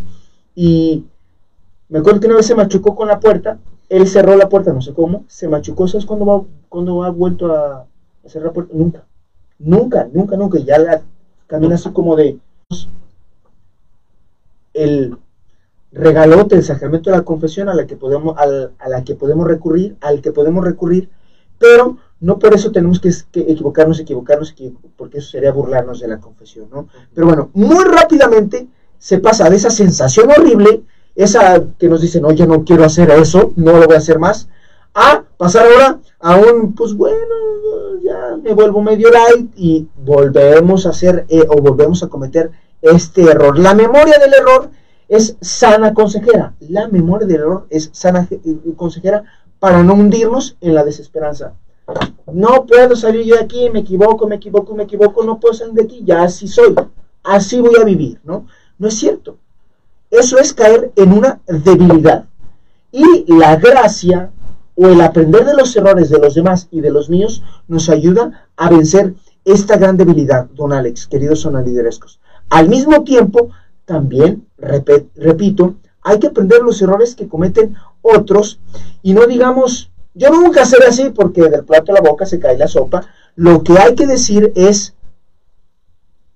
[0.56, 1.06] y
[1.90, 4.82] me acuerdo que una vez se machucó con la puerta, él cerró la puerta, no
[4.82, 7.86] sé cómo, se machucó, ¿sabes cuándo va, cuando ha vuelto a,
[8.26, 8.74] cerrar la puerta?
[8.74, 9.04] Nunca,
[9.60, 11.02] nunca, nunca, nunca, ya la
[11.48, 12.40] camina así como de
[14.74, 15.18] el
[15.92, 19.98] regalote, el sacramento de la confesión a la que podemos, a la que podemos recurrir,
[20.00, 21.10] al que podemos recurrir,
[21.60, 23.10] pero no por eso tenemos que,
[23.42, 24.56] equivocarnos, equivocarnos,
[24.96, 26.88] porque eso sería burlarnos de la confesión, ¿no?
[27.14, 28.68] Pero bueno, muy rápidamente
[29.00, 30.84] se pasa de esa sensación horrible,
[31.16, 34.48] esa que nos dicen, oye, no quiero hacer eso, no lo voy a hacer más,
[34.94, 37.18] a pasar ahora a un, pues bueno,
[38.04, 43.24] ya me vuelvo medio light y volvemos a hacer eh, o volvemos a cometer este
[43.24, 43.58] error.
[43.58, 44.70] La memoria del error
[45.08, 46.54] es sana consejera.
[46.60, 48.40] La memoria del error es sana eh,
[48.76, 49.24] consejera
[49.60, 51.54] para no hundirnos en la desesperanza.
[52.32, 55.74] No puedo salir yo de aquí, me equivoco, me equivoco, me equivoco, no puedo salir
[55.74, 56.76] de aquí, ya así soy,
[57.24, 58.48] así voy a vivir, ¿no?
[58.78, 59.38] No es cierto.
[60.10, 62.26] Eso es caer en una debilidad.
[62.92, 64.32] Y la gracia
[64.76, 68.48] o el aprender de los errores de los demás y de los míos nos ayuda
[68.58, 69.14] a vencer
[69.46, 72.20] esta gran debilidad, don Alex, queridos sonaliderescos.
[72.50, 73.52] Al mismo tiempo,
[73.86, 78.60] también, repito, hay que aprender los errores que cometen otros
[79.04, 82.58] y no digamos, yo nunca seré así porque del plato a la boca se cae
[82.58, 83.06] la sopa.
[83.36, 84.94] Lo que hay que decir es,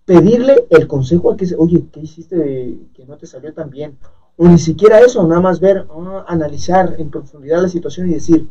[0.06, 3.98] pedirle el consejo a que, oye, ¿qué hiciste que no te salió tan bien?
[4.38, 8.48] O ni siquiera eso, nada más ver, ah, analizar en profundidad la situación y decir,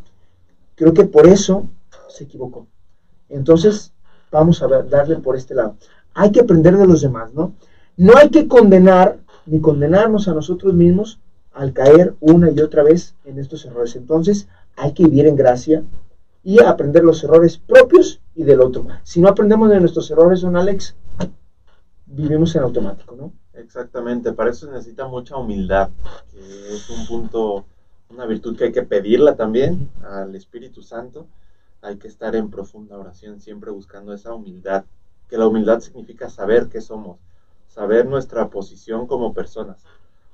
[0.75, 1.69] creo que por eso
[2.09, 2.67] se equivocó.
[3.29, 3.93] Entonces,
[4.31, 5.77] vamos a darle por este lado.
[6.15, 7.55] Hay que aprender de los demás, ¿no?
[7.97, 11.21] No hay que condenar ni condenarnos a nosotros mismos
[11.53, 13.95] al caer una y otra vez en estos errores.
[13.95, 15.85] Entonces, hay que vivir en gracia
[16.43, 18.87] y aprender los errores propios y del otro.
[19.03, 20.95] Si no aprendemos de nuestros errores, don Alex,
[22.07, 23.33] vivimos en automático, ¿no?
[23.55, 25.91] Exactamente, para eso se necesita mucha humildad,
[26.31, 27.65] que es un punto,
[28.11, 31.27] una virtud que hay que pedirla también al Espíritu Santo.
[31.81, 34.85] Hay que estar en profunda oración, siempre buscando esa humildad,
[35.29, 37.19] que la humildad significa saber qué somos,
[37.69, 39.79] saber nuestra posición como personas,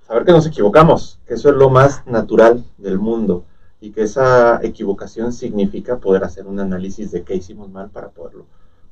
[0.07, 3.45] saber que nos equivocamos, que eso es lo más natural del mundo.
[3.81, 8.47] Y que esa equivocación significa poder hacer un análisis de qué hicimos mal para poderlo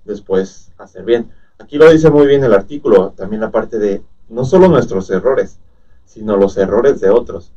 [0.05, 1.31] después hacer bien.
[1.59, 5.59] Aquí lo dice muy bien el artículo, también la parte de no solo nuestros errores,
[6.05, 7.53] sino los errores de otros.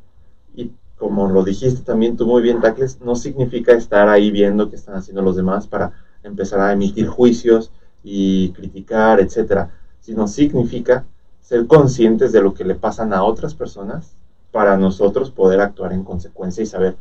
[0.55, 4.75] Y como lo dijiste también tú muy bien, Tacles, no significa estar ahí viendo qué
[4.75, 7.71] están haciendo los demás para empezar a emitir juicios
[8.03, 11.05] y criticar, etcétera, sino significa
[11.41, 14.15] ser conscientes de lo que le pasan a otras personas
[14.51, 16.97] para nosotros poder actuar en consecuencia y saber,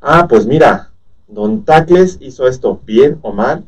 [0.00, 0.90] ah, pues mira,
[1.28, 3.64] don Tacles hizo esto bien o mal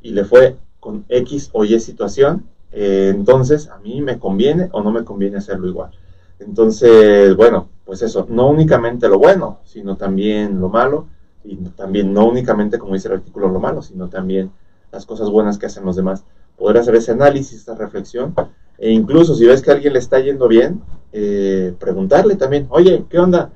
[0.00, 4.82] y le fue con X o Y situación, eh, entonces a mí me conviene o
[4.82, 5.90] no me conviene hacerlo igual.
[6.38, 11.06] Entonces, bueno, pues eso, no únicamente lo bueno, sino también lo malo,
[11.44, 14.50] y también no únicamente, como dice el artículo, lo malo, sino también
[14.90, 16.24] las cosas buenas que hacen los demás.
[16.56, 18.34] Poder hacer ese análisis, esta reflexión,
[18.78, 20.80] e incluso si ves que a alguien le está yendo bien,
[21.12, 23.50] eh, preguntarle también, oye, ¿qué onda?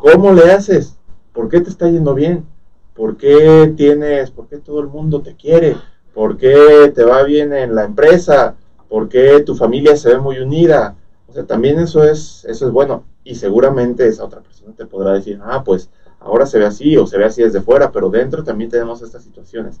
[0.00, 0.96] ¿Cómo le haces?
[1.32, 2.44] ¿Por qué te está yendo bien?
[2.94, 5.76] ¿Por qué tienes, por qué todo el mundo te quiere?
[6.12, 8.56] ¿Por qué te va bien en la empresa?
[8.88, 10.96] ¿Por qué tu familia se ve muy unida?
[11.28, 13.04] O sea, también eso es, eso es bueno.
[13.22, 15.88] Y seguramente esa otra persona te podrá decir, ah, pues
[16.18, 19.22] ahora se ve así o se ve así desde fuera, pero dentro también tenemos estas
[19.22, 19.80] situaciones.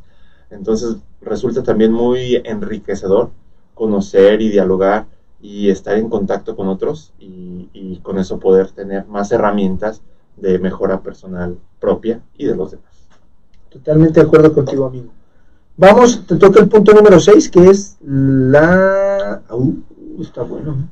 [0.50, 3.30] Entonces resulta también muy enriquecedor
[3.74, 5.06] conocer y dialogar
[5.42, 10.02] y estar en contacto con otros y, y con eso poder tener más herramientas
[10.40, 12.86] de mejora personal propia y de los demás.
[13.68, 15.12] Totalmente de acuerdo contigo, amigo.
[15.76, 19.42] Vamos, te toca el punto número 6, que es la...
[19.50, 19.74] Uh,
[20.20, 20.90] está bueno.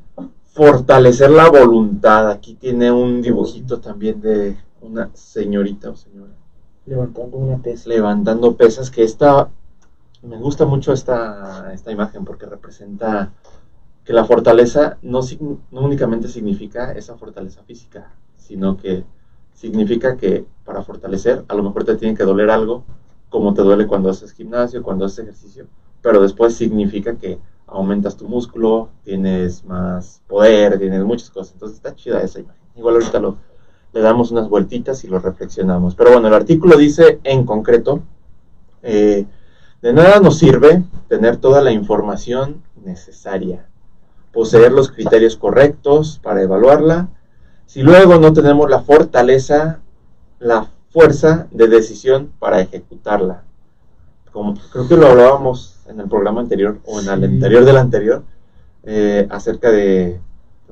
[0.53, 2.31] Fortalecer la voluntad.
[2.31, 6.33] Aquí tiene un dibujito también de una señorita o señora.
[6.87, 7.89] Levantando una pesa.
[7.89, 9.51] Levantando pesas, que esta...
[10.23, 13.33] Me gusta mucho esta, esta imagen porque representa
[14.05, 15.21] que la fortaleza no,
[15.71, 19.05] no únicamente significa esa fortaleza física, sino que
[19.59, 22.85] significa que para fortalecer a lo mejor te tiene que doler algo
[23.29, 25.67] como te duele cuando haces gimnasio, cuando haces ejercicio,
[26.01, 31.53] pero después significa que aumentas tu músculo, tienes más poder, tienes muchas cosas.
[31.55, 32.63] Entonces está chida esa imagen.
[32.77, 33.37] Igual ahorita lo,
[33.93, 35.95] le damos unas vueltitas y lo reflexionamos.
[35.95, 38.01] Pero bueno, el artículo dice en concreto,
[38.83, 39.27] eh,
[39.83, 43.67] de nada nos sirve tener toda la información necesaria,
[44.33, 47.09] poseer los criterios correctos para evaluarla,
[47.69, 49.81] si luego no tenemos la fortaleza,
[50.39, 53.43] la fuerza de decisión para ejecutarla.
[54.33, 58.23] Como creo que lo hablábamos en el programa anterior o en el anterior del anterior,
[58.85, 60.19] eh, acerca de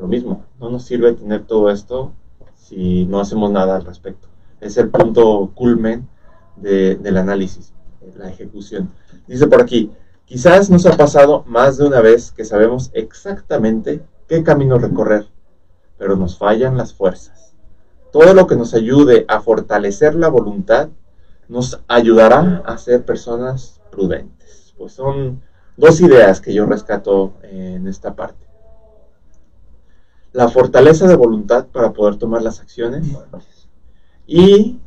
[0.00, 0.46] lo mismo.
[0.58, 2.12] No nos sirve tener todo esto
[2.54, 4.28] si no hacemos nada al respecto.
[4.62, 6.08] Es el punto culmen
[6.56, 7.74] del análisis,
[8.16, 8.88] la ejecución.
[9.26, 9.90] Dice por aquí,
[10.24, 15.26] quizás nos ha pasado más de una vez que sabemos exactamente qué camino recorrer,
[15.98, 17.36] pero nos fallan las fuerzas
[18.16, 20.88] todo lo que nos ayude a fortalecer la voluntad
[21.48, 24.72] nos ayudará a ser personas prudentes.
[24.78, 25.42] Pues son
[25.76, 28.46] dos ideas que yo rescato en esta parte.
[30.32, 33.06] La fortaleza de voluntad para poder tomar las acciones
[34.26, 34.80] y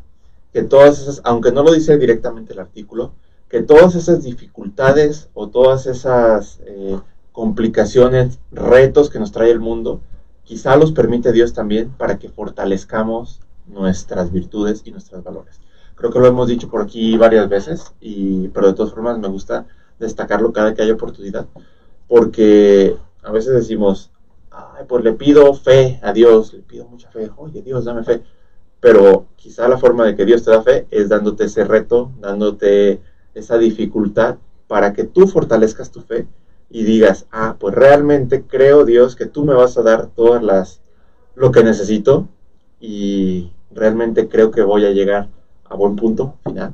[0.51, 3.11] que todas esas, aunque no lo dice directamente el artículo,
[3.47, 6.99] que todas esas dificultades o todas esas eh,
[7.31, 10.01] complicaciones, retos que nos trae el mundo,
[10.49, 15.61] quizá los permite Dios también para que fortalezcamos nuestras virtudes y nuestros valores.
[15.93, 19.27] Creo que lo hemos dicho por aquí varias veces, y, pero de todas formas me
[19.27, 19.67] gusta
[19.99, 21.45] destacarlo cada que haya oportunidad,
[22.07, 24.09] porque a veces decimos,
[24.87, 28.23] pues le pido fe a Dios, le pido mucha fe, oye Dios, dame fe,
[28.79, 33.01] pero quizá la forma de que Dios te da fe es dándote ese reto, dándote
[33.35, 36.25] esa dificultad para que tú fortalezcas tu fe
[36.69, 40.81] y digas, ah, pues realmente creo Dios que tú me vas a dar todas las,
[41.35, 42.27] lo que necesito
[42.79, 45.29] y realmente creo que voy a llegar
[45.65, 46.73] a buen punto final,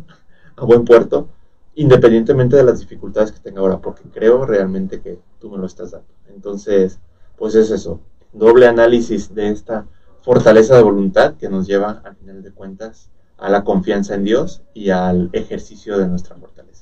[0.56, 1.30] a buen puerto,
[1.76, 5.92] independientemente de las dificultades que tenga ahora, porque creo realmente que tú me lo estás
[5.92, 6.08] dando.
[6.34, 7.00] Entonces,
[7.38, 8.00] pues es eso,
[8.34, 9.86] doble análisis de esta
[10.22, 14.62] fortaleza de voluntad que nos lleva, al final de cuentas, a la confianza en Dios
[14.74, 16.75] y al ejercicio de nuestra fortaleza.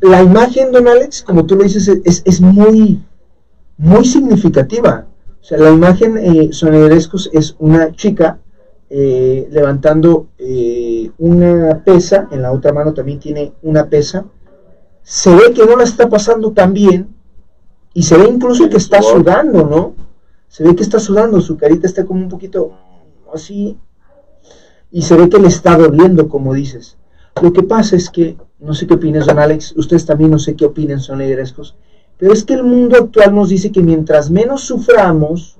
[0.00, 3.02] La, imagen, don Alex, como tú lo dices, es, es muy,
[3.76, 5.06] muy significativa.
[5.40, 8.40] O sea, la imagen eh, es una chica
[8.88, 14.26] eh, levantando eh, una pesa, en la otra mano también tiene una pesa.
[15.02, 17.14] Se ve que no la está pasando tan bien
[17.94, 19.94] y se ve incluso que está sudando, ¿no?
[20.48, 22.72] Se ve que está sudando, su carita está como un poquito
[23.32, 23.78] así
[24.90, 26.96] y se ve que le está doliendo, como dices.
[27.42, 30.56] Lo que pasa es que, no sé qué opinas, don Alex, ustedes también no sé
[30.56, 31.76] qué opinan, son liderescos,
[32.18, 35.56] pero es que el mundo actual nos dice que mientras menos suframos,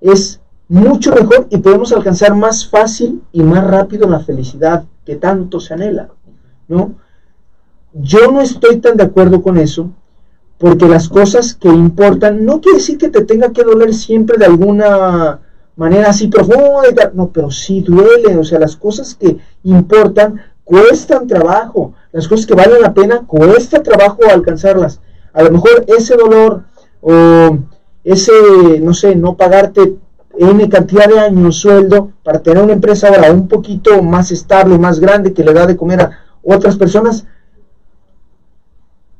[0.00, 5.60] es mucho mejor y podemos alcanzar más fácil y más rápido la felicidad que tanto
[5.60, 6.08] se anhela,
[6.68, 6.94] ¿no?
[7.92, 9.90] Yo no estoy tan de acuerdo con eso,
[10.58, 14.46] porque las cosas que importan no quiere decir que te tenga que doler siempre de
[14.46, 15.40] alguna
[15.76, 21.92] manera así profunda, no, pero sí duele, o sea, las cosas que importan cuestan trabajo,
[22.14, 25.00] las cosas que valen la pena cuesta trabajo alcanzarlas.
[25.32, 26.62] A lo mejor ese dolor
[27.00, 27.58] o
[28.04, 28.32] ese,
[28.80, 29.96] no sé, no pagarte
[30.38, 35.00] N cantidad de años sueldo para tener una empresa ahora un poquito más estable, más
[35.00, 37.26] grande, que le da de comer a otras personas,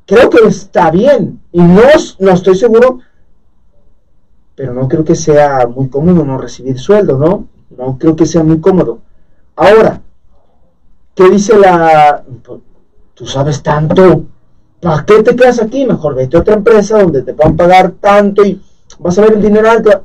[0.07, 1.41] creo que está bien.
[1.51, 1.83] Y no,
[2.21, 3.01] no estoy seguro,
[4.55, 7.49] pero no creo que sea muy cómodo no recibir sueldo, ¿no?
[7.77, 9.01] No creo que sea muy cómodo.
[9.57, 10.01] Ahora,
[11.17, 12.23] ¿qué dice la...
[13.15, 14.25] Tú sabes tanto,
[14.81, 15.87] ¿para qué te quedas aquí?
[15.87, 18.61] Mejor vete a otra empresa donde te puedan pagar tanto y
[18.99, 20.03] vas a ver el dinero alto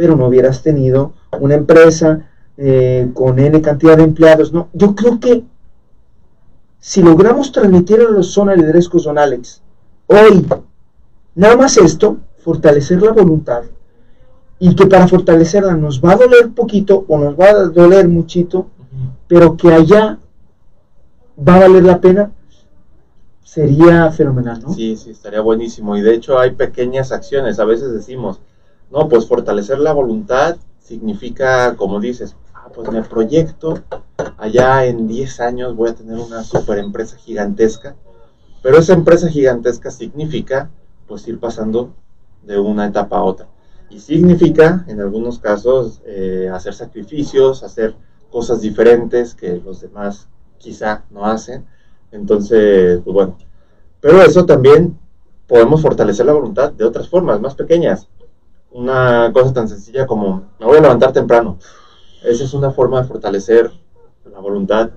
[0.00, 4.50] pero no hubieras tenido una empresa eh, con N cantidad de empleados.
[4.50, 5.44] No, yo creo que
[6.78, 9.60] si logramos transmitir a los zona liderescos Don Alex,
[10.06, 10.46] hoy,
[11.34, 13.64] nada más esto, fortalecer la voluntad,
[14.58, 18.68] y que para fortalecerla nos va a doler poquito o nos va a doler muchito,
[19.28, 20.18] pero que allá
[21.46, 22.30] va a valer la pena,
[23.50, 24.72] sería fenomenal, ¿no?
[24.72, 25.96] Sí, sí, estaría buenísimo.
[25.96, 28.40] Y de hecho hay pequeñas acciones, a veces decimos,
[28.92, 33.82] no, pues fortalecer la voluntad significa, como dices, ah, pues me proyecto,
[34.38, 37.96] allá en 10 años voy a tener una super empresa gigantesca,
[38.62, 40.70] pero esa empresa gigantesca significa
[41.08, 41.92] pues ir pasando
[42.44, 43.48] de una etapa a otra.
[43.90, 47.96] Y significa, en algunos casos, eh, hacer sacrificios, hacer
[48.30, 50.28] cosas diferentes que los demás
[50.58, 51.66] quizá no hacen.
[52.12, 53.36] Entonces, pues bueno,
[54.00, 54.98] pero eso también
[55.46, 58.08] podemos fortalecer la voluntad de otras formas, más pequeñas
[58.70, 61.58] una cosa tan sencilla como me voy a levantar temprano.
[62.22, 63.70] Esa es una forma de fortalecer
[64.30, 64.90] la voluntad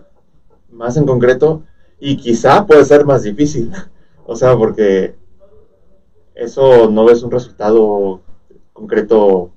[0.70, 1.64] más en concreto
[2.00, 3.72] y quizá puede ser más difícil.
[4.26, 5.18] O sea, porque
[6.34, 8.22] eso no ves un resultado
[8.72, 9.52] concreto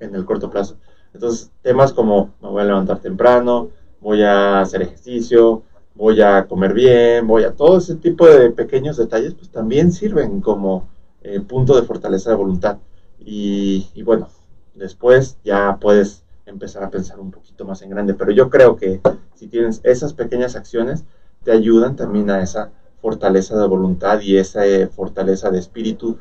[0.00, 0.78] en el corto plazo.
[1.12, 3.68] Entonces, temas como me voy a levantar temprano,
[4.00, 5.62] voy a hacer ejercicio,
[5.94, 10.40] voy a comer bien, voy a todo ese tipo de pequeños detalles, pues también sirven
[10.40, 10.88] como
[11.22, 12.78] eh, punto de fortaleza de voluntad.
[13.26, 14.28] Y, bueno,
[14.74, 18.14] después ya puedes empezar a pensar un poquito más en grande.
[18.14, 19.00] Pero yo creo que
[19.34, 21.04] si tienes esas pequeñas acciones,
[21.42, 22.70] te ayudan también a esa
[23.00, 26.18] fortaleza de voluntad y esa eh, fortaleza de espíritu,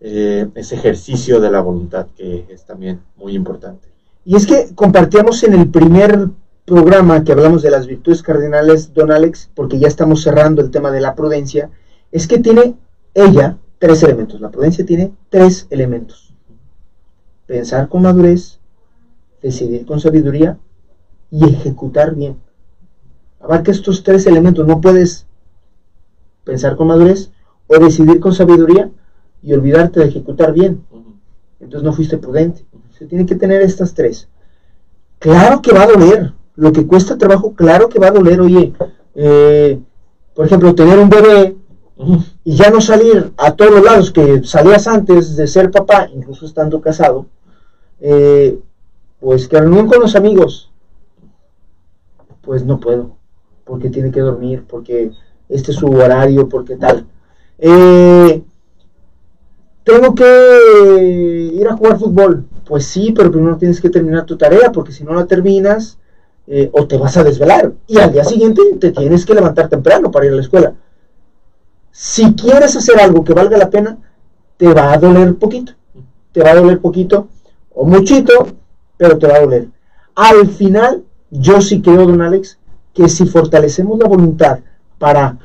[0.00, 3.88] eh, ese ejercicio de la voluntad que es también muy importante.
[4.24, 6.28] Y es que compartíamos en el primer
[6.74, 10.90] programa que hablamos de las virtudes cardinales, don Alex, porque ya estamos cerrando el tema
[10.90, 11.70] de la prudencia,
[12.10, 12.74] es que tiene
[13.14, 14.40] ella tres elementos.
[14.40, 16.32] La prudencia tiene tres elementos
[17.52, 18.58] pensar con madurez,
[19.42, 20.58] decidir con sabiduría
[21.30, 22.38] y ejecutar bien.
[23.40, 24.66] Abarca estos tres elementos.
[24.66, 25.26] No puedes
[26.44, 27.30] pensar con madurez
[27.66, 28.90] o decidir con sabiduría
[29.42, 30.82] y olvidarte de ejecutar bien.
[31.60, 32.64] Entonces no fuiste prudente.
[32.98, 34.28] Se tiene que tener estas tres.
[35.18, 36.32] Claro que va a doler.
[36.56, 38.40] Lo que cuesta trabajo, claro que va a doler.
[38.40, 38.72] Oye,
[39.14, 39.80] eh,
[40.34, 41.56] por ejemplo, tener un bebé
[42.44, 46.80] y ya no salir a todos lados que salías antes de ser papá, incluso estando
[46.80, 47.26] casado,
[48.00, 48.58] eh,
[49.20, 50.70] pues que reunión con los amigos,
[52.40, 53.16] pues no puedo,
[53.64, 55.12] porque tiene que dormir, porque
[55.48, 57.06] este es su horario, porque tal.
[57.58, 58.42] Eh,
[59.84, 64.72] tengo que ir a jugar fútbol, pues sí, pero primero tienes que terminar tu tarea,
[64.72, 65.98] porque si no la terminas,
[66.46, 70.10] eh, o te vas a desvelar, y al día siguiente te tienes que levantar temprano
[70.10, 70.74] para ir a la escuela.
[71.90, 73.98] Si quieres hacer algo que valga la pena,
[74.56, 75.72] te va a doler poquito,
[76.32, 77.28] te va a doler poquito,
[77.74, 78.48] o muchito,
[78.96, 79.68] pero te va a doler.
[80.14, 82.58] Al final, yo sí creo, don Alex,
[82.92, 84.58] que si fortalecemos la voluntad
[84.98, 85.38] para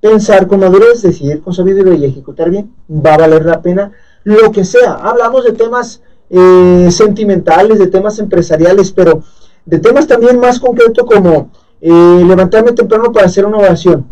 [0.00, 3.92] pensar con madurez, decidir con sabiduría y ejecutar bien, va a valer la pena
[4.24, 4.94] lo que sea.
[4.94, 9.22] Hablamos de temas eh, sentimentales, de temas empresariales, pero
[9.66, 11.50] de temas también más concretos como
[11.80, 14.06] eh, levantarme temprano para hacer una oración.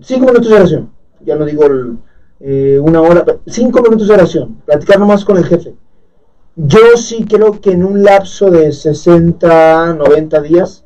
[0.00, 0.90] Cinco minutos de oración.
[1.20, 1.64] Ya no digo
[2.40, 4.62] eh, una hora, cinco minutos de oración.
[4.64, 5.74] Platicar nomás con el jefe.
[6.54, 10.84] Yo sí creo que en un lapso de 60, 90 días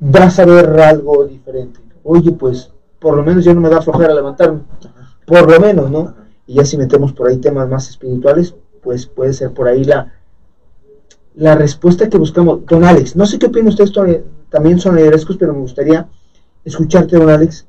[0.00, 1.80] vas a ver algo diferente.
[2.02, 4.60] Oye, pues por lo menos ya no me da flojera levantarme.
[5.26, 6.14] Por lo menos, ¿no?
[6.46, 10.12] Y ya si metemos por ahí temas más espirituales, pues puede ser por ahí la,
[11.34, 12.64] la respuesta que buscamos.
[12.66, 13.86] Don Alex, no sé qué opina usted,
[14.50, 16.08] también son liderescos, pero me gustaría
[16.64, 17.66] escucharte, don Alex,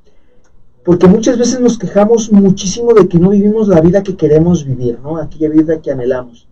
[0.83, 4.99] porque muchas veces nos quejamos muchísimo de que no vivimos la vida que queremos vivir,
[4.99, 5.17] ¿no?
[5.17, 6.47] Aquella vida que anhelamos.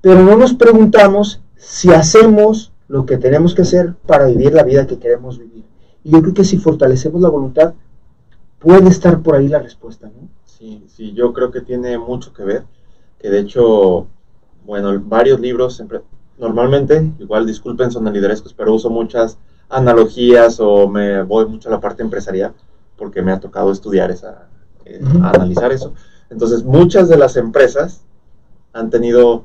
[0.00, 4.86] pero no nos preguntamos si hacemos lo que tenemos que hacer para vivir la vida
[4.86, 5.64] que queremos vivir.
[6.02, 7.72] Y yo creo que si fortalecemos la voluntad,
[8.58, 10.28] puede estar por ahí la respuesta, ¿no?
[10.44, 12.64] Sí, sí, yo creo que tiene mucho que ver,
[13.18, 14.06] que de hecho,
[14.66, 15.80] bueno, varios libros,
[16.38, 21.80] normalmente, igual disculpen son liderescos, pero uso muchas analogías o me voy mucho a la
[21.80, 22.52] parte empresarial
[22.96, 24.48] porque me ha tocado estudiar esa,
[24.84, 25.94] eh, analizar eso.
[26.30, 28.02] Entonces, muchas de las empresas
[28.72, 29.44] han tenido,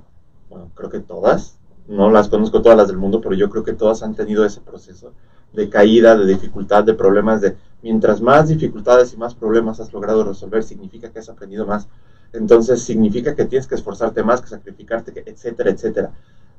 [0.49, 3.73] bueno, creo que todas, no las conozco todas las del mundo, pero yo creo que
[3.73, 5.13] todas han tenido ese proceso
[5.53, 10.23] de caída, de dificultad, de problemas, de mientras más dificultades y más problemas has logrado
[10.23, 11.87] resolver, significa que has aprendido más.
[12.31, 16.11] Entonces significa que tienes que esforzarte más, que sacrificarte, etcétera, etcétera.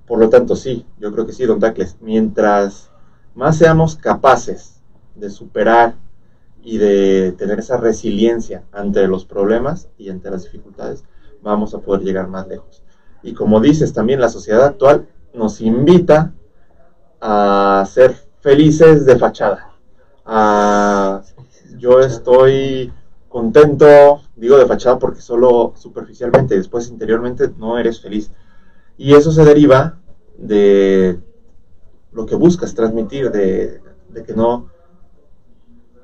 [0.06, 2.90] Por lo tanto, sí, yo creo que sí, don Tacles, mientras
[3.34, 4.80] más seamos capaces
[5.14, 5.94] de superar
[6.62, 11.04] y de tener esa resiliencia ante los problemas y ante las dificultades,
[11.42, 12.82] vamos a poder llegar más lejos.
[13.22, 16.32] Y como dices, también la sociedad actual nos invita
[17.20, 19.70] a ser felices de fachada.
[21.78, 22.92] yo estoy
[23.28, 28.30] contento, digo de fachada porque solo superficialmente, después interiormente no eres feliz.
[29.00, 29.98] Y eso se deriva
[30.36, 31.18] de
[32.12, 33.80] lo que buscas transmitir, de,
[34.26, 34.68] que no,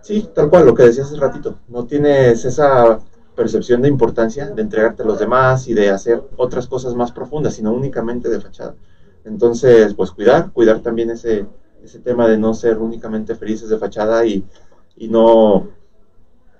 [0.00, 2.98] sí, tal cual, lo que decías hace ratito, no tienes esa
[3.34, 7.52] percepción de importancia de entregarte a los demás y de hacer otras cosas más profundas,
[7.52, 8.74] sino únicamente de fachada.
[9.26, 11.44] Entonces, pues cuidar, cuidar también ese,
[11.84, 14.42] ese tema de no ser únicamente felices de fachada y,
[14.96, 15.68] y, no,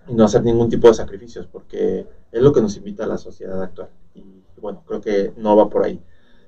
[0.07, 3.17] y no hacer ningún tipo de sacrificios, porque es lo que nos invita a la
[3.17, 3.89] sociedad actual.
[4.15, 5.99] Y bueno, creo que no va por ahí.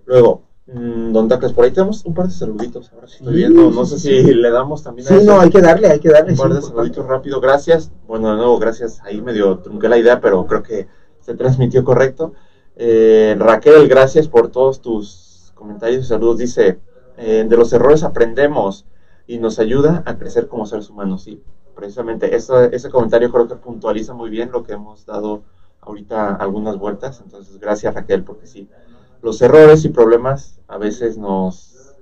[0.08, 2.90] Luego, mm, Don Tacles, por ahí tenemos un par de saluditos.
[2.94, 3.70] Ahora sí estoy viendo.
[3.70, 6.32] No sé si le damos también a Sí, no, hay que darle, hay que darle.
[6.32, 7.40] Un par de saluditos rápido.
[7.42, 7.92] Gracias.
[8.06, 9.00] Bueno, de nuevo, gracias.
[9.04, 10.88] Ahí medio trunqué la idea, pero creo que
[11.20, 12.32] se transmitió correcto.
[12.74, 16.78] Eh, Raquel, gracias por todos tus comentarios y saludos dice,
[17.18, 18.86] eh, de los errores aprendemos
[19.26, 21.22] y nos ayuda a crecer como seres humanos.
[21.22, 21.42] Sí,
[21.76, 25.42] precisamente ese comentario creo que puntualiza muy bien lo que hemos dado
[25.82, 27.20] ahorita algunas vueltas.
[27.22, 28.70] Entonces, gracias Raquel, porque sí,
[29.22, 31.94] los errores y problemas a veces nos,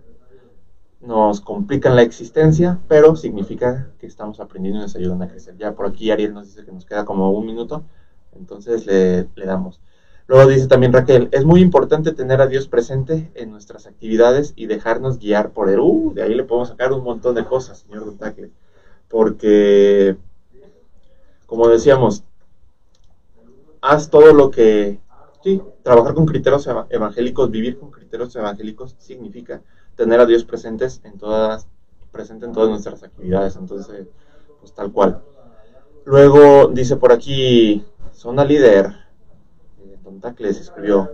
[1.01, 5.57] nos complican la existencia, pero significa que estamos aprendiendo y nos ayudan a crecer.
[5.57, 7.85] Ya por aquí Ariel nos dice que nos queda como un minuto,
[8.33, 9.81] entonces le, le damos.
[10.29, 14.67] Luego dice también Raquel, es muy importante tener a Dios presente en nuestras actividades y
[14.67, 15.79] dejarnos guiar por él.
[15.79, 18.51] Uh, de ahí le podemos sacar un montón de cosas, señor Dontacle.
[19.09, 20.17] Porque,
[21.47, 22.25] como decíamos,
[23.81, 24.99] haz todo lo que...
[25.47, 29.63] Sí, trabajar con criterios evangélicos, vivir con criterios evangélicos significa
[29.95, 31.69] tener a Dios presentes en todas,
[32.11, 33.55] presente en todas nuestras actividades.
[33.55, 34.09] Entonces,
[34.59, 35.23] pues tal cual.
[36.05, 38.93] Luego dice por aquí, zona líder
[40.21, 41.13] Tacles escribió,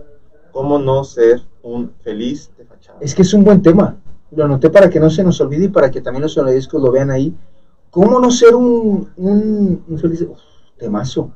[0.51, 2.97] ¿cómo no ser un feliz de fachada?
[3.01, 3.97] Es que es un buen tema.
[4.31, 6.91] Lo anoté para que no se nos olvide y para que también los sonadiscos lo
[6.91, 7.35] vean ahí.
[7.91, 10.31] ¿Cómo no ser un, un, feliz de...
[10.77, 11.31] temazo?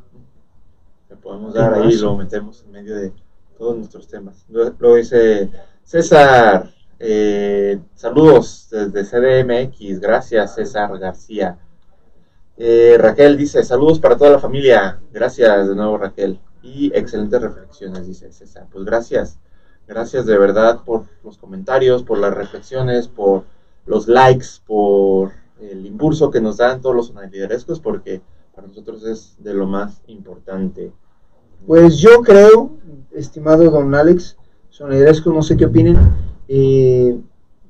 [1.28, 3.12] Podemos dar ahí y lo metemos en medio de
[3.58, 4.46] todos nuestros temas.
[4.48, 5.50] Luego dice
[5.84, 11.60] César, eh, saludos desde CDMX, gracias César García.
[12.56, 18.08] Eh, Raquel dice, saludos para toda la familia, gracias de nuevo Raquel y excelentes reflexiones,
[18.08, 18.66] dice César.
[18.72, 19.38] Pues gracias,
[19.86, 23.44] gracias de verdad por los comentarios, por las reflexiones, por
[23.86, 28.22] los likes, por el impulso que nos dan todos los liderescos, porque
[28.56, 30.94] para nosotros es de lo más importante.
[31.66, 32.72] Pues yo creo,
[33.14, 34.38] estimado don Alex,
[34.70, 35.98] sonliderescos, no sé qué opinen,
[36.48, 37.18] eh,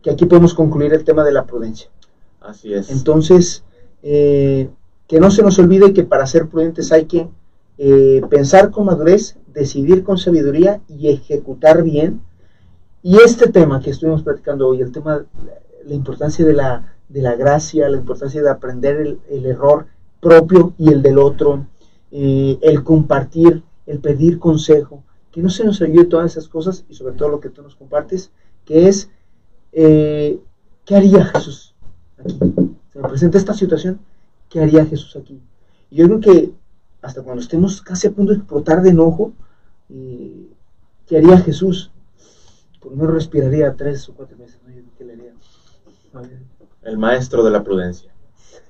[0.03, 1.89] que aquí podemos concluir el tema de la prudencia.
[2.41, 2.89] Así es.
[2.91, 3.63] Entonces,
[4.03, 4.69] eh,
[5.07, 7.27] que no se nos olvide que para ser prudentes hay que
[7.77, 12.21] eh, pensar con madurez, decidir con sabiduría y ejecutar bien.
[13.03, 15.25] Y este tema que estuvimos platicando hoy, el tema,
[15.85, 19.85] la importancia de la, de la gracia, la importancia de aprender el, error
[20.19, 21.67] propio y el del otro,
[22.11, 26.93] eh, el compartir, el pedir consejo, que no se nos ayude todas esas cosas y
[26.93, 28.31] sobre todo lo que tú nos compartes,
[28.65, 29.09] que es,
[29.71, 30.39] eh,
[30.85, 31.73] ¿qué haría Jesús
[32.19, 32.37] aquí?
[32.93, 33.99] Se me presenta esta situación,
[34.49, 35.41] ¿qué haría Jesús aquí?
[35.89, 36.51] Y yo creo que
[37.01, 39.33] hasta cuando estemos casi a punto de explotar de enojo,
[39.89, 40.47] eh,
[41.05, 41.91] ¿qué haría Jesús?
[42.81, 44.59] Por lo menos respiraría tres o cuatro meses,
[44.97, 45.33] ¿Qué le haría?
[46.83, 48.11] El maestro de la prudencia.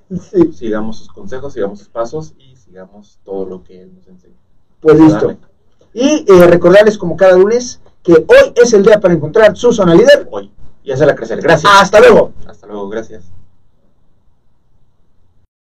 [0.54, 4.36] Sigamos sus consejos, sigamos sus pasos y sigamos todo lo que él nos enseña.
[4.80, 5.36] Pues listo.
[5.94, 9.96] Y eh, recordarles como cada lunes que hoy es el día para encontrar su zona
[9.96, 10.28] líder.
[10.32, 10.52] Hoy.
[10.84, 11.42] Y hacerla crecer.
[11.42, 11.72] Gracias.
[11.76, 12.32] Hasta luego.
[12.46, 12.88] Hasta luego.
[12.90, 13.24] Gracias.